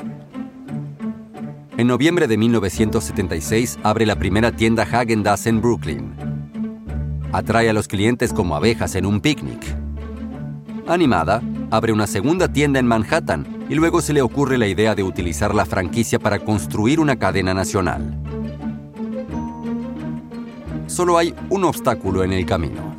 En 1.76 1.88
noviembre 1.88 2.29
de 2.29 2.37
1976 2.37 3.81
abre 3.83 4.07
la 4.07 4.17
primera 4.17 4.53
tienda 4.53 4.87
Häagen-Dazs 4.87 5.49
en 5.49 5.61
Brooklyn. 5.61 6.14
Atrae 7.33 7.69
a 7.69 7.73
los 7.73 7.88
clientes 7.88 8.33
como 8.33 8.55
abejas 8.55 8.95
en 8.95 9.05
un 9.05 9.21
picnic. 9.21 9.61
Animada, 10.87 11.43
abre 11.73 11.93
una 11.93 12.07
segunda 12.07 12.47
tienda 12.47 12.79
en 12.79 12.87
Manhattan 12.87 13.67
y 13.69 13.75
luego 13.75 14.03
se 14.03 14.12
le 14.12 14.23
ocurre 14.23 14.57
la 14.57 14.69
idea 14.69 14.95
de 14.95 15.03
utilizar 15.03 15.53
la 15.53 15.67
franquicia 15.67 16.21
para 16.21 16.38
construir 16.38 17.00
una 17.00 17.17
cadena 17.17 17.55
nacional. 17.55 18.24
Solo 20.95 21.19
hay 21.19 21.35
un 21.51 21.65
obstáculo 21.65 22.23
en 22.23 22.33
el 22.33 22.47
camino. 22.47 22.95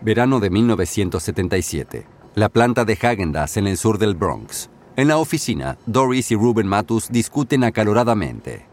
Verano 0.00 0.40
de 0.40 0.50
1977. 0.50 2.08
La 2.34 2.48
planta 2.48 2.84
de 2.84 2.96
Häagen-Dazs 2.96 3.58
en 3.58 3.68
el 3.68 3.76
sur 3.76 3.98
del 3.98 4.16
Bronx. 4.16 4.68
En 4.96 5.06
la 5.06 5.18
oficina, 5.18 5.78
Doris 5.86 6.32
y 6.32 6.34
Ruben 6.34 6.66
Matus 6.66 7.08
discuten 7.08 7.62
acaloradamente. 7.62 8.66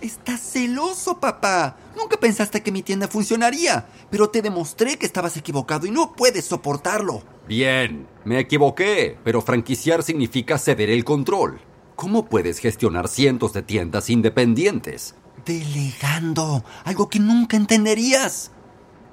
Estás 0.00 0.38
celoso, 0.38 1.18
papá. 1.18 1.76
Nunca 1.96 2.18
pensaste 2.18 2.62
que 2.62 2.70
mi 2.70 2.82
tienda 2.84 3.08
funcionaría, 3.08 3.88
pero 4.12 4.30
te 4.30 4.42
demostré 4.42 4.96
que 4.96 5.06
estabas 5.06 5.36
equivocado 5.36 5.88
y 5.88 5.90
no 5.90 6.12
puedes 6.12 6.44
soportarlo. 6.44 7.24
Bien, 7.48 8.06
me 8.24 8.38
equivoqué, 8.38 9.18
pero 9.24 9.42
franquiciar 9.42 10.04
significa 10.04 10.56
ceder 10.56 10.88
el 10.90 11.04
control. 11.04 11.58
¿Cómo 11.98 12.26
puedes 12.26 12.60
gestionar 12.60 13.08
cientos 13.08 13.52
de 13.52 13.62
tiendas 13.62 14.08
independientes? 14.08 15.16
Delegando, 15.44 16.64
algo 16.84 17.08
que 17.08 17.18
nunca 17.18 17.56
entenderías. 17.56 18.52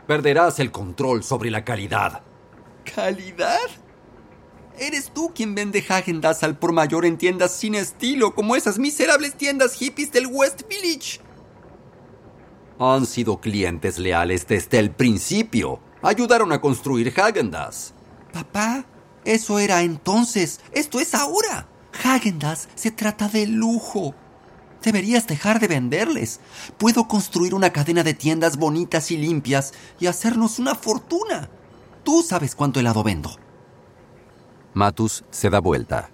Perderás 0.06 0.60
el 0.60 0.72
control 0.72 1.24
sobre 1.24 1.50
la 1.50 1.66
calidad. 1.66 2.22
¿Calidad? 2.94 3.58
Eres 4.78 5.12
tú 5.12 5.32
quien 5.34 5.56
vende 5.56 5.82
Häagen-Dazs 5.82 6.44
al 6.44 6.60
por 6.60 6.74
mayor 6.74 7.08
en 7.08 7.18
tiendas 7.18 7.54
sin 7.54 7.74
estilo, 7.74 8.36
como 8.36 8.56
esas 8.56 8.78
miserables 8.78 9.34
tiendas 9.34 9.74
hippies 9.74 10.12
del 10.12 10.28
West 10.28 10.62
Village. 10.70 11.22
Han 12.78 13.08
sido 13.08 13.42
clientes 13.42 13.98
leales 13.98 14.46
desde 14.46 14.78
el 14.78 14.92
principio. 14.92 15.80
Ayudaron 16.04 16.52
a 16.52 16.62
construir 16.62 17.12
Häagen-Dazs. 17.12 17.96
Papá, 18.32 18.86
eso 19.24 19.58
era 19.58 19.82
entonces. 19.82 20.60
Esto 20.72 21.00
es 21.00 21.16
ahora. 21.16 21.68
Häagen-Dazs 22.04 22.68
se 22.76 22.92
trata 22.92 23.28
de 23.28 23.48
lujo. 23.48 24.14
Deberías 24.84 25.26
dejar 25.28 25.60
de 25.60 25.68
venderles. 25.68 26.40
Puedo 26.78 27.08
construir 27.08 27.54
una 27.54 27.72
cadena 27.72 28.04
de 28.04 28.14
tiendas 28.14 28.58
bonitas 28.58 29.10
y 29.12 29.18
limpias 29.18 29.74
y 30.00 30.08
hacernos 30.08 30.60
una 30.60 30.76
fortuna. 30.76 31.50
Tú 32.04 32.22
sabes 32.22 32.56
cuánto 32.56 32.80
helado 32.80 33.04
vendo. 33.04 33.32
Matus 34.74 35.24
se 35.32 35.50
da 35.50 35.60
vuelta. 35.60 36.12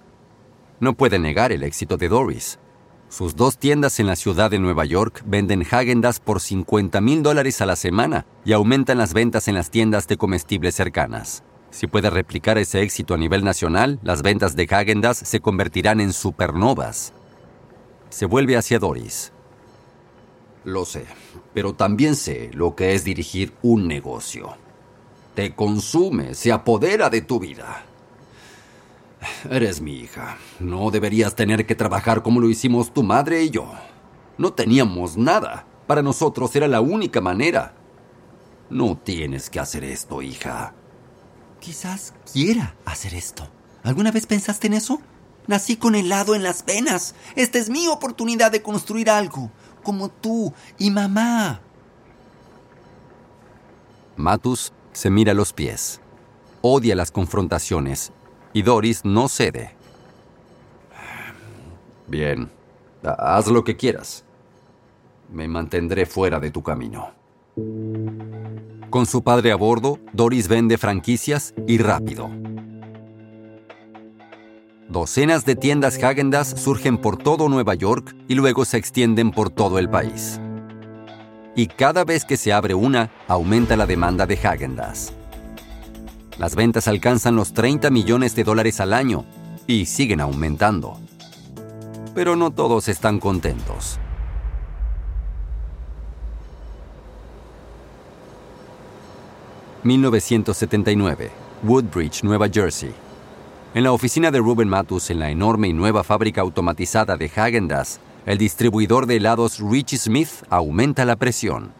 No 0.80 0.94
puede 0.94 1.18
negar 1.18 1.52
el 1.52 1.62
éxito 1.64 1.96
de 1.96 2.08
Doris. 2.08 2.58
Sus 3.08 3.36
dos 3.36 3.58
tiendas 3.58 4.00
en 4.00 4.06
la 4.06 4.16
ciudad 4.16 4.50
de 4.50 4.58
Nueva 4.58 4.86
York 4.86 5.22
venden 5.26 5.62
Häagen-Dazs 5.62 6.20
por 6.20 6.40
50 6.40 7.00
mil 7.02 7.22
dólares 7.22 7.60
a 7.60 7.66
la 7.66 7.76
semana 7.76 8.24
y 8.42 8.52
aumentan 8.52 8.96
las 8.96 9.12
ventas 9.12 9.48
en 9.48 9.54
las 9.54 9.70
tiendas 9.70 10.08
de 10.08 10.16
comestibles 10.16 10.74
cercanas. 10.74 11.44
Si 11.72 11.86
puede 11.86 12.10
replicar 12.10 12.58
ese 12.58 12.82
éxito 12.82 13.14
a 13.14 13.16
nivel 13.16 13.42
nacional, 13.44 13.98
las 14.02 14.20
ventas 14.20 14.54
de 14.54 14.66
Häagen-Dazs 14.66 15.26
se 15.26 15.40
convertirán 15.40 16.00
en 16.00 16.12
supernovas. 16.12 17.14
Se 18.10 18.26
vuelve 18.26 18.58
hacia 18.58 18.78
Doris. 18.78 19.32
Lo 20.64 20.84
sé, 20.84 21.06
pero 21.54 21.72
también 21.72 22.14
sé 22.14 22.50
lo 22.52 22.76
que 22.76 22.94
es 22.94 23.04
dirigir 23.04 23.54
un 23.62 23.88
negocio. 23.88 24.54
Te 25.34 25.54
consume, 25.54 26.34
se 26.34 26.52
apodera 26.52 27.08
de 27.08 27.22
tu 27.22 27.40
vida. 27.40 27.86
Eres 29.50 29.80
mi 29.80 29.94
hija. 29.94 30.36
No 30.60 30.90
deberías 30.90 31.34
tener 31.34 31.64
que 31.64 31.74
trabajar 31.74 32.22
como 32.22 32.38
lo 32.38 32.50
hicimos 32.50 32.92
tu 32.92 33.02
madre 33.02 33.44
y 33.44 33.50
yo. 33.50 33.72
No 34.36 34.52
teníamos 34.52 35.16
nada. 35.16 35.64
Para 35.86 36.02
nosotros 36.02 36.54
era 36.54 36.68
la 36.68 36.82
única 36.82 37.22
manera. 37.22 37.74
No 38.68 38.98
tienes 38.98 39.48
que 39.48 39.58
hacer 39.58 39.84
esto, 39.84 40.20
hija. 40.20 40.74
Quizás 41.62 42.12
quiera 42.32 42.74
hacer 42.84 43.14
esto. 43.14 43.46
¿Alguna 43.84 44.10
vez 44.10 44.26
pensaste 44.26 44.66
en 44.66 44.72
eso? 44.72 45.00
Nací 45.46 45.76
con 45.76 45.94
helado 45.94 46.34
en 46.34 46.42
las 46.42 46.64
venas. 46.64 47.14
Esta 47.36 47.60
es 47.60 47.70
mi 47.70 47.86
oportunidad 47.86 48.50
de 48.50 48.62
construir 48.62 49.08
algo, 49.08 49.48
como 49.84 50.08
tú 50.08 50.52
y 50.76 50.90
mamá. 50.90 51.60
Matus 54.16 54.72
se 54.92 55.08
mira 55.08 55.34
los 55.34 55.52
pies. 55.52 56.00
Odia 56.62 56.96
las 56.96 57.12
confrontaciones 57.12 58.10
y 58.52 58.62
Doris 58.62 59.04
no 59.04 59.28
cede. 59.28 59.76
Bien, 62.08 62.50
haz 63.04 63.46
lo 63.46 63.62
que 63.62 63.76
quieras. 63.76 64.24
Me 65.30 65.46
mantendré 65.46 66.06
fuera 66.06 66.40
de 66.40 66.50
tu 66.50 66.60
camino. 66.60 67.12
Con 68.92 69.06
su 69.06 69.22
padre 69.22 69.52
a 69.52 69.56
bordo, 69.56 70.00
Doris 70.12 70.48
vende 70.48 70.76
franquicias 70.76 71.54
y 71.66 71.78
rápido. 71.78 72.28
Docenas 74.86 75.46
de 75.46 75.56
tiendas 75.56 75.96
Häagen-Dazs 75.98 76.60
surgen 76.60 76.98
por 76.98 77.16
todo 77.16 77.48
Nueva 77.48 77.74
York 77.74 78.14
y 78.28 78.34
luego 78.34 78.66
se 78.66 78.76
extienden 78.76 79.30
por 79.30 79.48
todo 79.48 79.78
el 79.78 79.88
país. 79.88 80.38
Y 81.56 81.68
cada 81.68 82.04
vez 82.04 82.26
que 82.26 82.36
se 82.36 82.52
abre 82.52 82.74
una, 82.74 83.10
aumenta 83.28 83.78
la 83.78 83.86
demanda 83.86 84.26
de 84.26 84.36
Häagen-Dazs. 84.36 85.14
Las 86.36 86.54
ventas 86.54 86.86
alcanzan 86.86 87.34
los 87.34 87.54
30 87.54 87.88
millones 87.88 88.36
de 88.36 88.44
dólares 88.44 88.78
al 88.78 88.92
año 88.92 89.24
y 89.66 89.86
siguen 89.86 90.20
aumentando. 90.20 91.00
Pero 92.14 92.36
no 92.36 92.50
todos 92.50 92.88
están 92.88 93.20
contentos. 93.20 93.98
...1979... 99.84 101.30
Woodbridge, 101.64 102.24
Nueva 102.24 102.48
Jersey. 102.48 102.92
En 103.74 103.84
la 103.84 103.92
oficina 103.92 104.30
de 104.32 104.38
Ruben 104.38 104.68
Matus 104.68 105.10
en 105.10 105.20
la 105.20 105.30
enorme 105.30 105.68
y 105.68 105.72
nueva 105.72 106.02
fábrica 106.02 106.40
automatizada 106.40 107.16
de 107.16 107.30
Häagen-Dazs, 107.30 108.00
el 108.26 108.36
distribuidor 108.36 109.06
de 109.06 109.16
helados 109.16 109.60
Richie 109.60 109.96
Smith 109.96 110.28
aumenta 110.50 111.04
la 111.04 111.16
presión. 111.16 111.72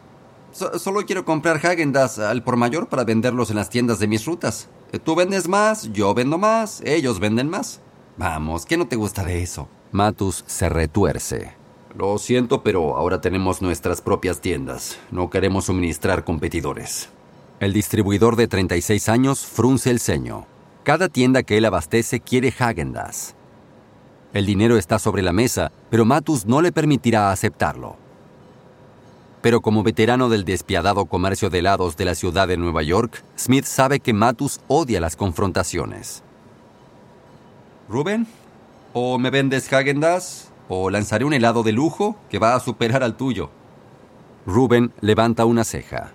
solo 0.53 1.05
quiero 1.05 1.25
comprar 1.25 1.59
Häagen-Dazs 1.59 2.19
al 2.19 2.43
por 2.43 2.55
mayor 2.55 2.87
para 2.87 3.03
venderlos 3.03 3.49
en 3.49 3.57
las 3.57 3.69
tiendas 3.69 3.99
de 3.99 4.07
mis 4.07 4.25
rutas. 4.25 4.69
Tú 5.03 5.15
vendes 5.15 5.47
más, 5.47 5.91
yo 5.91 6.13
vendo 6.13 6.37
más, 6.37 6.81
ellos 6.85 7.19
venden 7.19 7.49
más. 7.49 7.81
Vamos, 8.17 8.65
¿qué 8.65 8.77
no 8.77 8.87
te 8.87 8.95
gusta 8.95 9.23
de 9.23 9.43
eso? 9.43 9.67
Matus 9.91 10.43
se 10.47 10.69
retuerce. 10.69 11.53
Lo 11.95 12.17
siento, 12.17 12.63
pero 12.63 12.97
ahora 12.97 13.21
tenemos 13.21 13.61
nuestras 13.61 14.01
propias 14.01 14.41
tiendas. 14.41 14.97
No 15.11 15.29
queremos 15.29 15.65
suministrar 15.65 16.23
competidores. 16.23 17.09
El 17.63 17.71
distribuidor 17.71 18.35
de 18.35 18.49
36 18.49 19.07
años 19.07 19.45
frunce 19.45 19.89
el 19.89 20.01
ceño. 20.01 20.45
Cada 20.83 21.07
tienda 21.07 21.43
que 21.43 21.57
él 21.57 21.63
abastece 21.63 22.19
quiere 22.19 22.51
Häagen-Dazs. 22.51 23.35
El 24.33 24.45
dinero 24.45 24.75
está 24.75 24.99
sobre 24.99 25.21
la 25.21 25.31
mesa, 25.31 25.71
pero 25.89 26.03
Matus 26.03 26.45
no 26.45 26.61
le 26.61 26.73
permitirá 26.73 27.31
aceptarlo. 27.31 27.95
Pero 29.41 29.61
como 29.61 29.81
veterano 29.81 30.27
del 30.27 30.43
despiadado 30.43 31.05
comercio 31.05 31.49
de 31.49 31.59
helados 31.59 31.95
de 31.95 32.03
la 32.03 32.15
ciudad 32.15 32.49
de 32.49 32.57
Nueva 32.57 32.83
York, 32.83 33.23
Smith 33.37 33.63
sabe 33.63 34.01
que 34.01 34.11
Matus 34.11 34.59
odia 34.67 34.99
las 34.99 35.15
confrontaciones. 35.15 36.21
Rubén, 37.87 38.27
o 38.91 39.17
me 39.17 39.29
vendes 39.29 39.71
Häagen-Dazs, 39.71 40.49
o 40.67 40.89
lanzaré 40.89 41.23
un 41.23 41.33
helado 41.33 41.63
de 41.63 41.71
lujo 41.71 42.17
que 42.29 42.39
va 42.39 42.55
a 42.55 42.59
superar 42.59 43.03
al 43.03 43.15
tuyo. 43.15 43.51
Rubén 44.45 44.91
levanta 44.99 45.45
una 45.45 45.63
ceja. 45.63 46.11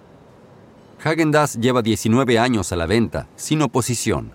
Häagen-Dazs 1.02 1.60
lleva 1.60 1.82
19 1.82 2.38
años 2.38 2.72
a 2.72 2.76
la 2.76 2.86
venta, 2.86 3.28
sin 3.36 3.62
oposición. 3.62 4.32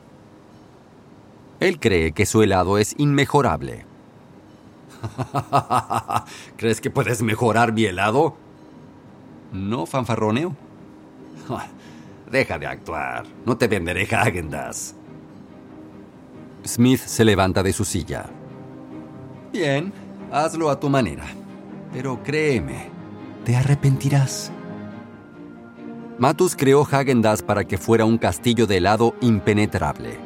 Él 1.60 1.80
cree 1.80 2.13
que 2.13 2.26
su 2.26 2.41
helado 2.41 2.78
es 2.78 2.95
inmejorable. 2.97 3.86
¿Crees 6.58 6.80
que 6.80 6.89
puedes 6.89 7.21
mejorar 7.21 7.73
mi 7.73 7.86
helado? 7.86 8.36
No, 9.52 9.86
fanfarroneo. 9.86 10.56
Deja 12.32 12.58
de 12.58 12.65
actuar. 12.65 13.26
No 13.45 13.58
te 13.58 13.67
venderé 13.67 14.08
Häagen-Dazs. 14.08 14.95
Smith 16.65 17.02
se 17.02 17.26
levanta 17.26 17.62
de 17.62 17.73
su 17.73 17.84
silla. 17.84 18.26
Bien, 19.52 19.91
hazlo 20.32 20.69
a 20.69 20.80
tu 20.80 20.89
manera. 20.89 21.26
Pero 21.91 22.23
créeme, 22.23 22.88
te 23.43 23.56
arrepentirás. 23.56 24.52
Matus 26.24 26.56
creó 26.56 26.86
Häagen-Dazs 26.86 27.42
para 27.42 27.66
que 27.66 27.78
fuera 27.78 28.06
un 28.06 28.18
castillo 28.18 28.66
de 28.66 28.78
helado 28.78 29.14
impenetrable 29.20 30.18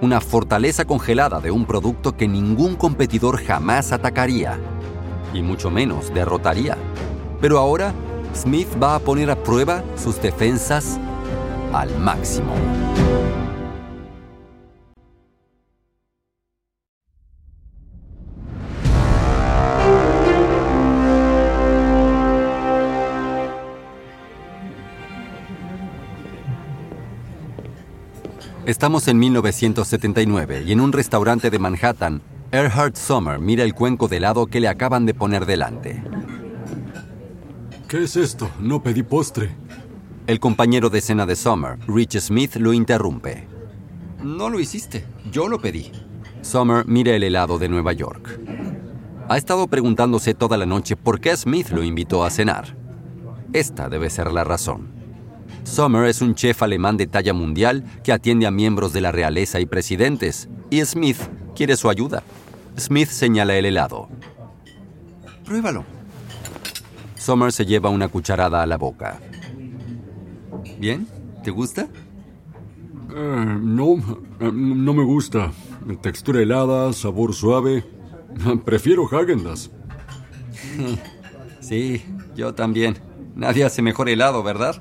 una 0.00 0.20
fortaleza 0.20 0.84
congelada 0.84 1.38
de 1.38 1.52
un 1.52 1.64
producto 1.64 2.16
que 2.16 2.26
ningún 2.26 2.74
competidor 2.74 3.40
jamás 3.40 3.92
atacaría, 3.92 4.58
y 5.32 5.42
mucho 5.42 5.70
menos 5.70 6.12
derrotaría. 6.12 6.76
Pero 7.40 7.58
ahora, 7.58 7.92
Smith 8.34 8.68
va 8.82 8.96
a 8.96 8.98
poner 8.98 9.30
a 9.30 9.40
prueba 9.40 9.84
sus 9.96 10.20
defensas 10.20 10.98
al 11.72 11.96
máximo. 12.00 12.52
Estamos 28.68 29.08
en 29.08 29.18
1979 29.18 30.64
y 30.66 30.72
en 30.72 30.80
un 30.80 30.92
restaurante 30.92 31.48
de 31.48 31.58
Manhattan, 31.58 32.20
Erhard 32.52 32.96
Sommer 32.96 33.38
mira 33.38 33.64
el 33.64 33.72
cuenco 33.72 34.08
de 34.08 34.18
helado 34.18 34.46
que 34.46 34.60
le 34.60 34.68
acaban 34.68 35.06
de 35.06 35.14
poner 35.14 35.46
delante. 35.46 36.02
¿Qué 37.88 38.04
es 38.04 38.14
esto? 38.16 38.50
No 38.60 38.82
pedí 38.82 39.02
postre. 39.02 39.56
El 40.26 40.38
compañero 40.38 40.90
de 40.90 40.98
escena 40.98 41.24
de 41.24 41.34
Sommer, 41.34 41.78
Rich 41.88 42.18
Smith, 42.20 42.56
lo 42.56 42.74
interrumpe. 42.74 43.48
No 44.22 44.50
lo 44.50 44.60
hiciste, 44.60 45.06
yo 45.32 45.48
lo 45.48 45.58
pedí. 45.62 45.90
Sommer 46.42 46.84
mira 46.86 47.16
el 47.16 47.22
helado 47.22 47.58
de 47.58 47.70
Nueva 47.70 47.94
York. 47.94 48.38
Ha 49.30 49.38
estado 49.38 49.66
preguntándose 49.68 50.34
toda 50.34 50.58
la 50.58 50.66
noche 50.66 50.94
por 50.94 51.20
qué 51.20 51.34
Smith 51.34 51.70
lo 51.70 51.82
invitó 51.82 52.22
a 52.22 52.28
cenar. 52.28 52.76
Esta 53.54 53.88
debe 53.88 54.10
ser 54.10 54.30
la 54.30 54.44
razón. 54.44 54.97
Sommer 55.64 56.06
es 56.06 56.20
un 56.22 56.34
chef 56.34 56.62
alemán 56.62 56.96
de 56.96 57.06
talla 57.06 57.32
mundial 57.32 57.84
que 58.02 58.12
atiende 58.12 58.46
a 58.46 58.50
miembros 58.50 58.92
de 58.92 59.00
la 59.00 59.12
realeza 59.12 59.60
y 59.60 59.66
presidentes, 59.66 60.48
y 60.70 60.84
Smith 60.84 61.18
quiere 61.54 61.76
su 61.76 61.90
ayuda. 61.90 62.22
Smith 62.78 63.08
señala 63.08 63.56
el 63.56 63.66
helado. 63.66 64.08
Pruébalo. 65.44 65.84
Sommer 67.16 67.52
se 67.52 67.66
lleva 67.66 67.90
una 67.90 68.08
cucharada 68.08 68.62
a 68.62 68.66
la 68.66 68.76
boca. 68.76 69.20
¿Bien? 70.78 71.06
¿Te 71.42 71.50
gusta? 71.50 71.88
Eh, 73.14 73.58
no, 73.60 73.94
eh, 74.40 74.50
no 74.52 74.94
me 74.94 75.04
gusta. 75.04 75.52
Textura 76.00 76.40
helada, 76.42 76.92
sabor 76.92 77.34
suave. 77.34 77.84
Prefiero 78.64 79.08
Häagen-Dazs. 79.08 79.70
Sí, 81.60 82.02
yo 82.34 82.54
también. 82.54 82.96
Nadie 83.34 83.62
hace 83.62 83.82
mejor 83.82 84.08
helado, 84.08 84.42
¿verdad? 84.42 84.80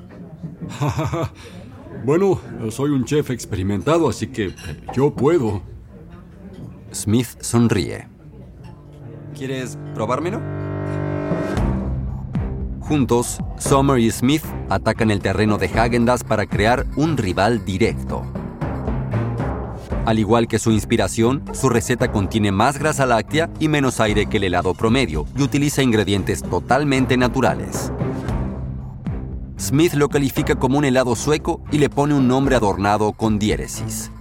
bueno, 2.06 2.40
soy 2.70 2.92
un 2.92 3.06
chef 3.06 3.30
experimentado, 3.32 4.10
así 4.10 4.28
que 4.28 4.54
yo 4.96 5.14
puedo. 5.14 5.62
Smith 6.94 7.28
sonríe. 7.42 8.08
¿Quieres 9.36 9.78
probármelo? 9.94 10.42
Juntos, 12.80 13.40
Summer 13.58 14.00
y 14.00 14.10
Smith 14.10 14.44
atacan 14.70 15.12
el 15.12 15.20
terreno 15.20 15.58
de 15.58 15.68
Häagen-Dazs 15.68 16.24
para 16.24 16.46
crear 16.46 16.86
un 16.96 17.18
rival 17.18 17.66
directo. 17.66 18.26
Al 20.06 20.20
igual 20.20 20.48
que 20.48 20.58
su 20.58 20.72
inspiración, 20.72 21.44
su 21.52 21.68
receta 21.68 22.14
contiene 22.14 22.54
más 22.54 22.80
grasa 22.80 23.06
láctea 23.06 23.50
y 23.60 23.68
menos 23.68 24.00
aire 24.00 24.28
que 24.28 24.38
el 24.38 24.46
helado 24.46 24.74
promedio 24.74 25.26
y 25.36 25.44
utiliza 25.44 25.84
ingredientes 25.84 26.42
totalmente 26.42 27.18
naturales. 27.18 27.92
Smith 29.60 29.94
lo 29.94 30.08
califica 30.08 30.56
como 30.56 30.78
un 30.78 30.86
helado 30.86 31.16
sueco 31.16 31.62
y 31.72 31.80
le 31.80 31.90
pone 31.90 32.14
un 32.14 32.28
nombre 32.28 32.56
adornado 32.56 33.12
con 33.14 33.40
diéresis. 33.40 34.12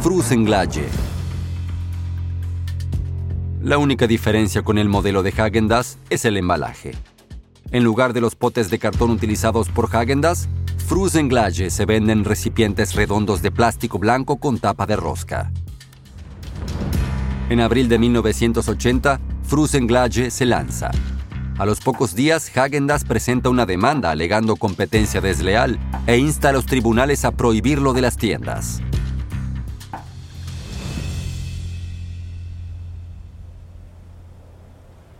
Frusenglage. 0.00 0.86
La 3.60 3.76
única 3.78 4.06
diferencia 4.06 4.62
con 4.62 4.78
el 4.78 4.88
modelo 4.88 5.22
de 5.22 5.30
Häagen-Dazs 5.30 5.98
es 6.08 6.24
el 6.24 6.38
embalaje. 6.38 6.92
En 7.70 7.84
lugar 7.84 8.12
de 8.14 8.22
los 8.22 8.34
potes 8.34 8.70
de 8.70 8.78
cartón 8.78 9.10
utilizados 9.10 9.68
por 9.68 9.90
Häagen-Dazs, 9.90 10.48
Frusenglage 10.86 11.70
se 11.70 11.84
vende 11.84 12.12
en 12.12 12.24
recipientes 12.24 12.94
redondos 12.94 13.42
de 13.42 13.50
plástico 13.52 13.98
blanco 13.98 14.38
con 14.38 14.58
tapa 14.58 14.86
de 14.86 14.96
rosca. 14.96 15.52
En 17.50 17.60
abril 17.60 17.88
de 17.90 17.98
1980, 17.98 19.20
Frusenglage 19.44 20.30
se 20.30 20.46
lanza. 20.46 20.90
A 21.58 21.66
los 21.66 21.80
pocos 21.80 22.14
días, 22.14 22.50
Häagen-Dazs 22.54 23.04
presenta 23.04 23.50
una 23.50 23.66
demanda 23.66 24.10
alegando 24.10 24.56
competencia 24.56 25.20
desleal 25.20 25.78
e 26.06 26.16
insta 26.16 26.48
a 26.48 26.52
los 26.52 26.64
tribunales 26.64 27.24
a 27.26 27.32
prohibirlo 27.32 27.92
de 27.92 28.00
las 28.00 28.16
tiendas. 28.16 28.80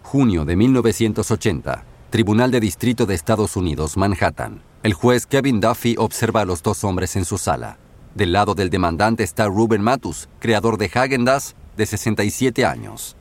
Junio 0.02 0.44
de 0.44 0.56
1980. 0.56 1.84
Tribunal 2.10 2.50
de 2.50 2.60
Distrito 2.60 3.06
de 3.06 3.14
Estados 3.14 3.56
Unidos, 3.56 3.96
Manhattan. 3.96 4.62
El 4.82 4.94
juez 4.94 5.26
Kevin 5.26 5.60
Duffy 5.60 5.96
observa 5.98 6.42
a 6.42 6.44
los 6.44 6.62
dos 6.62 6.82
hombres 6.84 7.14
en 7.16 7.24
su 7.24 7.38
sala. 7.38 7.78
Del 8.14 8.32
lado 8.32 8.54
del 8.54 8.68
demandante 8.68 9.22
está 9.22 9.46
Ruben 9.46 9.82
Matus, 9.82 10.28
creador 10.38 10.76
de 10.76 10.90
Häagen-Dazs, 10.90 11.54
de 11.76 11.86
67 11.86 12.66
años. 12.66 13.16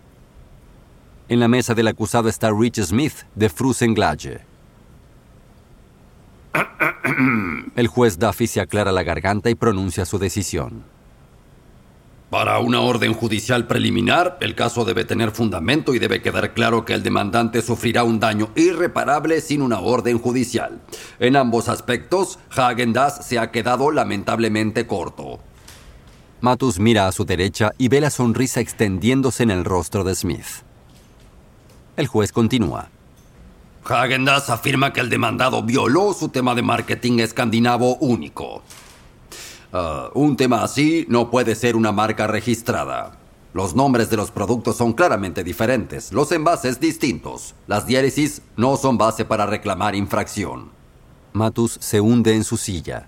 En 1.32 1.39
la 1.39 1.48
mesa 1.48 1.74
del 1.74 1.88
acusado 1.88 2.28
está 2.28 2.52
Rich 2.52 2.82
Smith, 2.82 3.13
de 3.36 3.48
Frusenglage. 3.48 4.41
El 7.78 7.88
juez 7.88 8.20
Duffy 8.20 8.48
se 8.48 8.60
aclara 8.60 8.91
la 8.91 9.04
garganta 9.04 9.50
y 9.50 9.56
pronuncia 9.56 10.04
su 10.04 10.20
decisión. 10.20 10.84
Para 12.30 12.60
una 12.60 12.82
orden 12.82 13.13
judicial 13.13 13.65
preliminar, 13.65 14.39
el 14.41 14.56
caso 14.56 14.84
debe 14.84 15.06
tener 15.06 15.32
fundamento 15.32 15.96
y 15.96 16.00
debe 16.00 16.22
quedar 16.22 16.54
claro 16.54 16.84
que 16.84 16.94
el 16.94 17.02
demandante 17.02 17.62
sufrirá 17.62 18.04
un 18.04 18.20
daño 18.20 18.50
irreparable 18.58 19.39
sin 19.39 19.62
una 19.62 19.80
orden 19.80 20.20
judicial. 20.20 20.82
En 21.17 21.38
ambos 21.38 21.70
aspectos, 21.70 22.39
hagen 22.50 22.94
se 23.22 23.39
ha 23.39 23.52
quedado 23.52 23.89
lamentablemente 23.91 24.86
corto. 24.86 25.39
Matus 26.41 26.78
mira 26.78 27.08
a 27.08 27.13
su 27.13 27.24
derecha 27.24 27.72
y 27.78 27.88
ve 27.88 28.02
la 28.02 28.10
sonrisa 28.10 28.60
extendiéndose 28.60 29.44
en 29.44 29.52
el 29.52 29.63
rostro 29.63 30.04
de 30.04 30.13
Smith. 30.13 30.65
El 32.02 32.08
juez 32.08 32.32
continúa. 32.32 32.90
hagen 33.86 34.28
afirma 34.28 34.92
que 34.92 35.02
el 35.02 35.10
demandado 35.12 35.62
violó 35.62 36.16
su 36.16 36.30
tema 36.30 36.56
de 36.56 36.64
marketing 36.64 37.20
escandinavo 37.20 37.98
único. 37.98 38.64
Ah, 39.72 40.10
un 40.16 40.36
tema 40.36 40.64
así 40.64 41.06
no 41.10 41.30
puede 41.30 41.54
ser 41.54 41.76
una 41.76 41.92
marca 41.92 42.26
registrada. 42.26 43.20
Los 43.54 43.76
nombres 43.76 44.10
de 44.10 44.18
los 44.18 44.32
productos 44.32 44.78
son 44.78 44.94
claramente 44.94 45.44
diferentes, 45.44 46.12
los 46.12 46.32
envases 46.32 46.80
distintos. 46.80 47.54
Las 47.68 47.86
diéresis 47.86 48.42
no 48.58 48.78
son 48.78 48.98
base 48.98 49.24
para 49.24 49.46
reclamar 49.46 49.94
infracción. 49.94 50.72
Matus 51.34 51.78
se 51.80 52.02
hunde 52.02 52.34
en 52.34 52.44
su 52.44 52.58
silla. 52.58 53.06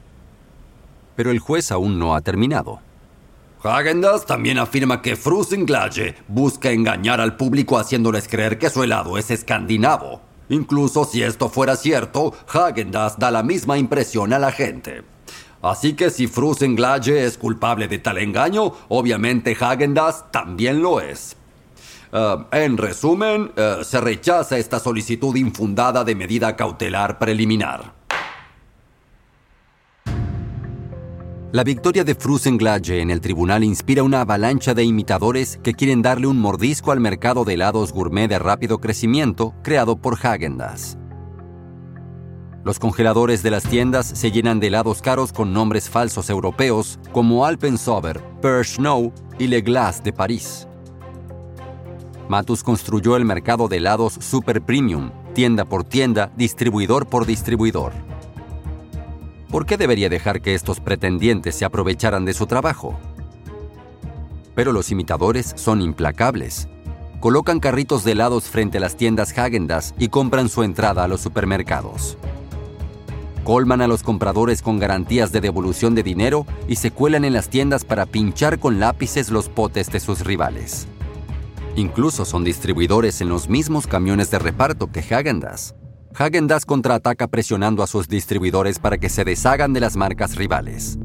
Pero 1.15 1.31
el 1.31 1.39
juez 1.39 1.71
aún 1.71 1.97
no 1.97 2.13
ha 2.13 2.21
terminado. 2.21 2.79
Hagendas 3.63 4.25
también 4.25 4.57
afirma 4.57 5.01
que 5.01 5.15
Frusenglage 5.15 6.15
busca 6.27 6.71
engañar 6.71 7.21
al 7.21 7.37
público 7.37 7.79
haciéndoles 7.79 8.27
creer 8.27 8.57
que 8.57 8.69
su 8.69 8.83
helado 8.83 9.17
es 9.17 9.31
escandinavo. 9.31 10.21
Incluso 10.49 11.05
si 11.05 11.23
esto 11.23 11.47
fuera 11.47 11.77
cierto, 11.77 12.33
Hagendas 12.49 13.17
da 13.17 13.31
la 13.31 13.41
misma 13.41 13.77
impresión 13.77 14.33
a 14.33 14.39
la 14.39 14.51
gente. 14.51 15.03
Así 15.61 15.93
que 15.93 16.09
si 16.09 16.27
Frusenglage 16.27 17.25
es 17.25 17.37
culpable 17.37 17.87
de 17.87 17.99
tal 17.99 18.17
engaño, 18.17 18.73
obviamente 18.89 19.55
Hagendas 19.57 20.29
también 20.29 20.81
lo 20.81 20.99
es. 20.99 21.37
Eh, 22.11 22.35
en 22.51 22.77
resumen, 22.77 23.53
eh, 23.55 23.77
se 23.83 24.01
rechaza 24.01 24.57
esta 24.57 24.77
solicitud 24.77 25.37
infundada 25.37 26.03
de 26.03 26.15
medida 26.15 26.57
cautelar 26.57 27.17
preliminar. 27.17 28.02
La 31.53 31.63
victoria 31.63 32.03
de 32.03 32.15
Frusenglage 32.15 32.99
en 32.99 33.11
el 33.11 33.21
tribunal 33.21 33.63
inspira 33.63 34.01
una 34.01 34.21
avalancha 34.21 34.73
de 34.73 34.83
imitadores 34.85 35.59
que 35.61 35.75
quieren 35.75 36.01
darle 36.01 36.25
un 36.25 36.39
mordisco 36.39 36.91
al 36.91 36.99
mercado 36.99 37.45
de 37.45 37.53
helados 37.53 37.93
gourmet 37.93 38.27
de 38.27 38.39
rápido 38.39 38.79
crecimiento 38.79 39.53
creado 39.61 39.95
por 39.95 40.17
Hagendas. 40.19 40.97
Los 42.63 42.79
congeladores 42.79 43.43
de 43.43 43.51
las 43.51 43.61
tiendas 43.65 44.07
se 44.07 44.31
llenan 44.31 44.59
de 44.59 44.65
helados 44.65 45.03
caros 45.03 45.31
con 45.31 45.53
nombres 45.53 45.91
falsos 45.91 46.27
europeos 46.31 46.97
como 47.11 47.45
Alpensober, 47.45 48.19
Per 48.41 48.65
Snow 48.65 49.13
y 49.37 49.45
Le 49.45 49.61
Glace 49.61 50.01
de 50.01 50.11
París. 50.11 50.67
Matus 52.29 52.63
construyó 52.63 53.15
el 53.15 53.25
mercado 53.25 53.67
de 53.67 53.77
helados 53.77 54.13
super 54.13 54.59
premium, 54.63 55.11
tienda 55.35 55.65
por 55.65 55.83
tienda, 55.83 56.31
distribuidor 56.35 57.05
por 57.05 57.27
distribuidor. 57.27 57.93
¿Por 59.53 59.67
qué 59.67 59.77
debería 59.77 60.09
dejar 60.09 60.41
que 60.41 60.55
estos 60.55 60.79
pretendientes 60.79 61.53
se 61.53 61.63
aprovecharan 61.63 62.25
de 62.25 62.33
su 62.33 62.47
trabajo? 62.47 62.97
Pero 64.55 64.71
los 64.71 64.89
imitadores 64.89 65.53
son 65.55 65.83
implacables. 65.83 66.67
Colocan 67.19 67.59
carritos 67.59 68.03
de 68.03 68.13
helados 68.13 68.45
frente 68.45 68.79
a 68.79 68.81
las 68.81 68.97
tiendas 68.97 69.31
Häagen-Dazs 69.31 69.93
y 69.99 70.07
compran 70.07 70.49
su 70.49 70.63
entrada 70.63 71.03
a 71.03 71.07
los 71.07 71.21
supermercados. 71.21 72.17
Colman 73.43 73.81
a 73.81 73.87
los 73.87 74.01
compradores 74.01 74.63
con 74.63 74.79
garantías 74.79 75.31
de 75.31 75.39
devolución 75.39 75.93
de 75.93 76.01
dinero 76.01 76.47
y 76.67 76.77
se 76.77 76.89
cuelan 76.89 77.23
en 77.23 77.33
las 77.33 77.49
tiendas 77.49 77.85
para 77.85 78.07
pinchar 78.07 78.57
con 78.57 78.79
lápices 78.79 79.29
los 79.29 79.49
potes 79.49 79.91
de 79.91 79.99
sus 79.99 80.21
rivales. 80.21 80.87
Incluso 81.75 82.25
son 82.25 82.43
distribuidores 82.43 83.21
en 83.21 83.29
los 83.29 83.49
mismos 83.49 83.85
camiones 83.85 84.31
de 84.31 84.39
reparto 84.39 84.91
que 84.91 85.03
Häagen-Dazs 86.15 86.65
contraataca 86.65 87.27
presionando 87.27 87.81
a 87.81 87.87
sus 87.87 88.07
distribuidores 88.07 88.77
para 88.77 88.99
que 88.99 89.09
se 89.09 89.23
deshagan 89.23 89.73
de 89.73 89.79
las 89.79 89.95
marcas 89.95 90.35
rivales. 90.35 90.99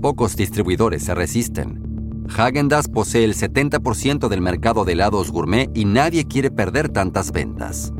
Pocos 0.00 0.36
distribuidores 0.36 1.04
se 1.04 1.14
resisten. 1.14 2.26
Häagen-Dazs 2.34 2.88
posee 2.88 3.24
el 3.24 3.34
70% 3.34 4.28
del 4.28 4.40
mercado 4.40 4.86
de 4.86 4.92
helados 4.92 5.30
gourmet 5.30 5.70
y 5.74 5.84
nadie 5.84 6.24
quiere 6.26 6.50
perder 6.50 6.88
tantas 6.88 7.30
ventas. 7.30 7.92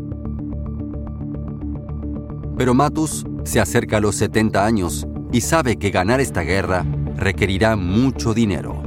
Pero 2.56 2.72
Matus 2.72 3.26
se 3.44 3.60
acerca 3.60 3.98
a 3.98 4.00
los 4.00 4.16
70 4.16 4.64
años 4.64 5.06
y 5.32 5.42
sabe 5.42 5.76
que 5.76 5.90
ganar 5.90 6.20
esta 6.20 6.40
guerra 6.40 6.86
requerirá 7.16 7.76
mucho 7.76 8.32
dinero. 8.32 8.83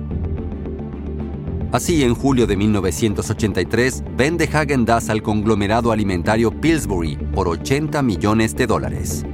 Así, 1.72 2.04
en 2.04 2.16
julio 2.16 2.48
de 2.48 2.56
1983, 2.56 4.04
vende 4.16 4.50
Hagen 4.52 4.86
Dazs 4.86 5.10
al 5.10 5.22
conglomerado 5.22 5.92
alimentario 5.92 6.50
Pillsbury 6.52 7.18
por 7.34 7.50
80 7.50 8.02
millones 8.02 8.56
de 8.56 8.68
dólares. 8.68 9.26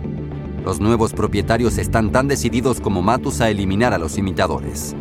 Los 0.65 0.79
nuevos 0.79 1.13
propietarios 1.13 1.77
están 1.77 2.11
tan 2.11 2.27
decididos 2.27 2.79
como 2.79 3.01
Matus 3.03 3.39
a 3.41 3.49
eliminar 3.49 3.93
a 3.93 3.99
los 3.99 4.17
imitadores. 4.17 4.95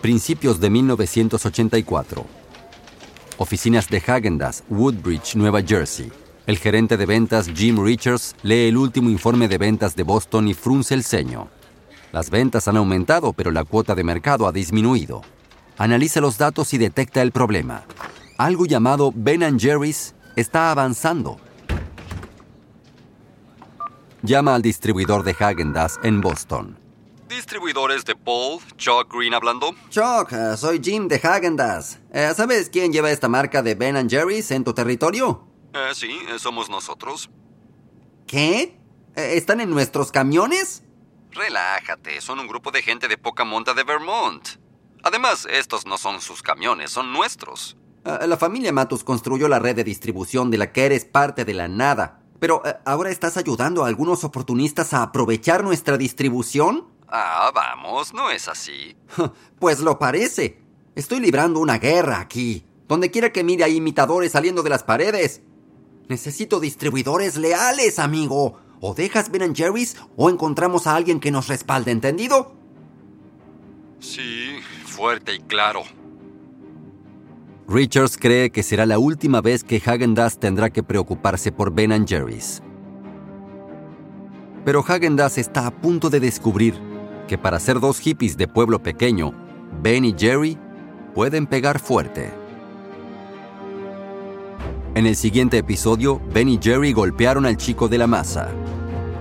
Principios 0.00 0.58
de 0.58 0.68
1984 0.68 2.42
oficinas 3.38 3.88
de 3.88 4.00
Häagen-Dazs, 4.00 4.64
Woodbridge, 4.68 5.36
Nueva 5.36 5.62
Jersey. 5.62 6.10
El 6.44 6.58
gerente 6.58 6.96
de 6.96 7.06
ventas 7.06 7.48
Jim 7.54 7.84
Richards 7.84 8.34
lee 8.42 8.66
el 8.66 8.76
último 8.76 9.08
informe 9.10 9.46
de 9.46 9.58
ventas 9.58 9.94
de 9.94 10.02
Boston 10.02 10.48
y 10.48 10.54
frunce 10.54 10.92
el 10.94 11.04
ceño. 11.04 11.48
Las 12.10 12.30
ventas 12.30 12.66
han 12.66 12.76
aumentado, 12.76 13.32
pero 13.32 13.52
la 13.52 13.62
cuota 13.64 13.94
de 13.94 14.02
mercado 14.02 14.48
ha 14.48 14.52
disminuido. 14.52 15.22
Analiza 15.78 16.20
los 16.20 16.38
datos 16.38 16.74
y 16.74 16.78
detecta 16.78 17.22
el 17.22 17.30
problema. 17.30 17.84
Algo 18.38 18.66
llamado 18.66 19.12
Ben 19.14 19.58
Jerry's 19.58 20.14
está 20.34 20.72
avanzando. 20.72 21.38
Llama 24.22 24.56
al 24.56 24.62
distribuidor 24.62 25.22
de 25.22 25.34
Häagen-Dazs 25.34 26.00
en 26.02 26.20
Boston. 26.20 26.76
Distribuidores 27.28 28.04
de 28.04 28.16
Paul, 28.16 28.60
Chuck 28.76 29.14
Green 29.14 29.32
hablando. 29.32 29.74
Chuck, 29.90 30.32
eh, 30.32 30.56
soy 30.56 30.80
Jim 30.82 31.06
de 31.06 31.20
Hagendas. 31.22 32.00
Eh, 32.12 32.32
¿Sabes 32.36 32.68
quién 32.68 32.92
lleva 32.92 33.10
esta 33.10 33.28
marca 33.28 33.62
de 33.62 33.74
Ben 33.74 34.10
Jerry's 34.10 34.50
en 34.50 34.64
tu 34.64 34.74
territorio? 34.74 35.51
Eh, 35.74 35.90
sí, 35.94 36.18
somos 36.38 36.68
nosotros. 36.68 37.30
¿Qué? 38.26 38.78
¿Están 39.14 39.60
en 39.60 39.70
nuestros 39.70 40.10
camiones? 40.10 40.82
Relájate, 41.30 42.20
son 42.20 42.40
un 42.40 42.46
grupo 42.46 42.70
de 42.70 42.82
gente 42.82 43.08
de 43.08 43.18
poca 43.18 43.44
monta 43.44 43.74
de 43.74 43.84
Vermont. 43.84 44.46
Además, 45.02 45.46
estos 45.50 45.86
no 45.86 45.98
son 45.98 46.20
sus 46.20 46.42
camiones, 46.42 46.90
son 46.90 47.12
nuestros. 47.12 47.76
la 48.04 48.36
familia 48.36 48.72
Matus 48.72 49.04
construyó 49.04 49.48
la 49.48 49.58
red 49.58 49.76
de 49.76 49.84
distribución 49.84 50.50
de 50.50 50.58
la 50.58 50.72
que 50.72 50.84
eres 50.84 51.04
parte 51.04 51.44
de 51.44 51.54
la 51.54 51.68
nada. 51.68 52.20
Pero 52.38 52.62
ahora 52.84 53.10
estás 53.10 53.36
ayudando 53.36 53.84
a 53.84 53.88
algunos 53.88 54.24
oportunistas 54.24 54.92
a 54.94 55.02
aprovechar 55.02 55.62
nuestra 55.62 55.96
distribución. 55.96 56.88
Ah, 57.08 57.50
vamos, 57.54 58.12
no 58.14 58.30
es 58.30 58.48
así. 58.48 58.96
Pues 59.58 59.80
lo 59.80 59.98
parece. 59.98 60.60
Estoy 60.94 61.20
librando 61.20 61.60
una 61.60 61.78
guerra 61.78 62.18
aquí. 62.18 62.66
Donde 62.88 63.10
quiera 63.10 63.32
que 63.32 63.44
mire 63.44 63.64
hay 63.64 63.76
imitadores 63.76 64.32
saliendo 64.32 64.62
de 64.62 64.70
las 64.70 64.82
paredes. 64.82 65.42
Necesito 66.08 66.60
distribuidores 66.60 67.36
leales, 67.36 67.98
amigo. 67.98 68.58
O 68.80 68.94
dejas 68.94 69.30
Ben 69.30 69.54
Jerry's 69.54 69.96
o 70.16 70.28
encontramos 70.28 70.86
a 70.86 70.96
alguien 70.96 71.20
que 71.20 71.30
nos 71.30 71.48
respalde, 71.48 71.92
¿entendido? 71.92 72.54
Sí, 74.00 74.58
fuerte 74.84 75.34
y 75.36 75.38
claro. 75.38 75.82
Richards 77.68 78.18
cree 78.18 78.50
que 78.50 78.64
será 78.64 78.84
la 78.84 78.98
última 78.98 79.40
vez 79.40 79.62
que 79.62 79.80
Hagen 79.84 80.14
Dazs 80.14 80.38
tendrá 80.38 80.70
que 80.70 80.82
preocuparse 80.82 81.52
por 81.52 81.72
Ben 81.72 82.06
Jerry's. 82.06 82.60
Pero 84.64 84.84
Hagen 84.86 85.16
Dazs 85.16 85.38
está 85.38 85.66
a 85.66 85.70
punto 85.70 86.10
de 86.10 86.20
descubrir 86.20 86.74
que 87.28 87.38
para 87.38 87.60
ser 87.60 87.80
dos 87.80 88.00
hippies 88.00 88.36
de 88.36 88.48
pueblo 88.48 88.82
pequeño, 88.82 89.32
Ben 89.80 90.04
y 90.04 90.14
Jerry 90.18 90.58
pueden 91.14 91.46
pegar 91.46 91.78
fuerte. 91.78 92.41
En 94.94 95.06
el 95.06 95.16
siguiente 95.16 95.56
episodio, 95.56 96.20
Ben 96.34 96.50
y 96.50 96.58
Jerry 96.62 96.92
golpearon 96.92 97.46
al 97.46 97.56
chico 97.56 97.88
de 97.88 97.96
la 97.96 98.06
masa. 98.06 98.50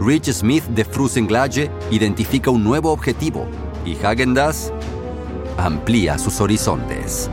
Rich 0.02 0.30
Smith 0.34 0.66
de 0.66 0.84
Frusenglage 0.84 1.72
identifica 1.92 2.50
un 2.50 2.62
nuevo 2.62 2.92
objetivo 2.92 3.48
y 3.86 3.96
Hagen 4.04 4.34
Dazs 4.34 4.74
amplía 5.58 6.18
sus 6.18 6.42
horizontes. 6.42 7.30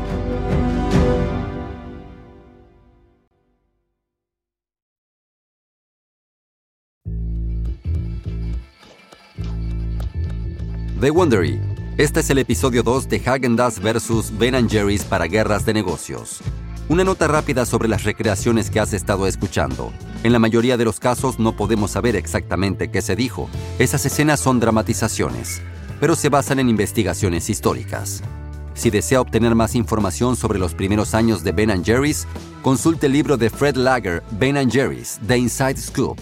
The 11.01 11.11
Wondery. 11.11 11.61
Este 11.97 12.21
es 12.21 12.31
el 12.31 12.39
episodio 12.39 12.85
2 12.85 13.09
de 13.09 13.21
Hagen 13.27 13.57
Dazs 13.57 13.81
vs. 13.81 14.39
Ben 14.39 14.69
Jerry's 14.71 15.03
para 15.03 15.25
guerras 15.25 15.67
de 15.67 15.75
negocios. 15.75 16.41
Una 16.91 17.05
nota 17.05 17.29
rápida 17.29 17.67
sobre 17.67 17.87
las 17.87 18.05
recreaciones 18.05 18.71
que 18.71 18.81
has 18.81 18.95
estado 18.95 19.27
escuchando. 19.27 19.93
En 20.25 20.33
la 20.33 20.39
mayoría 20.39 20.79
de 20.79 20.87
los 20.87 20.99
casos 20.99 21.39
no 21.39 21.55
podemos 21.55 21.91
saber 21.91 22.17
exactamente 22.17 22.91
qué 22.91 23.03
se 23.03 23.15
dijo. 23.15 23.51
Esas 23.79 24.07
escenas 24.07 24.41
son 24.41 24.59
dramatizaciones, 24.59 25.61
pero 26.01 26.17
se 26.17 26.31
basan 26.31 26.61
en 26.61 26.71
investigaciones 26.71 27.51
históricas. 27.51 28.23
Si 28.73 28.89
desea 28.89 29.21
obtener 29.21 29.55
más 29.55 29.75
información 29.75 30.35
sobre 30.35 30.59
los 30.59 30.73
primeros 30.73 31.13
años 31.13 31.45
de 31.45 31.53
Ben 31.53 31.85
Jerry's, 31.85 32.27
consulte 32.63 33.05
el 33.05 33.13
libro 33.13 33.37
de 33.37 33.51
Fred 33.51 33.77
Lager, 33.77 34.23
Ben 34.31 34.71
Jerry's, 34.71 35.21
The 35.27 35.37
Inside 35.37 35.77
Scoop. 35.77 36.19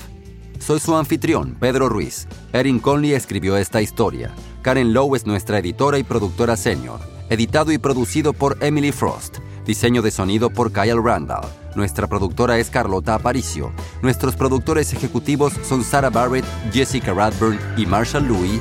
Soy 0.58 0.80
su 0.80 0.96
anfitrión, 0.96 1.56
Pedro 1.60 1.88
Ruiz. 1.88 2.26
Erin 2.52 2.80
Conley 2.80 3.12
escribió 3.12 3.56
esta 3.56 3.82
historia. 3.82 4.34
Karen 4.62 4.92
Lowe 4.92 5.14
es 5.14 5.26
nuestra 5.26 5.60
editora 5.60 5.96
y 5.98 6.02
productora 6.02 6.56
senior. 6.56 6.98
Editado 7.30 7.70
y 7.70 7.78
producido 7.78 8.32
por 8.32 8.58
Emily 8.60 8.90
Frost. 8.90 9.38
Diseño 9.66 10.00
de 10.00 10.10
sonido 10.10 10.50
por 10.50 10.72
Kyle 10.72 11.02
Randall. 11.02 11.44
Nuestra 11.74 12.06
productora 12.06 12.58
es 12.58 12.70
Carlota 12.70 13.14
Aparicio. 13.14 13.72
Nuestros 14.00 14.36
productores 14.36 14.92
ejecutivos 14.92 15.54
son 15.64 15.82
Sarah 15.82 16.10
Barrett, 16.10 16.44
Jessica 16.72 17.12
Radburn 17.12 17.58
y 17.76 17.84
Marshall 17.84 18.26
Louis 18.26 18.60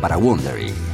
para 0.00 0.16
Wondery. 0.16 0.87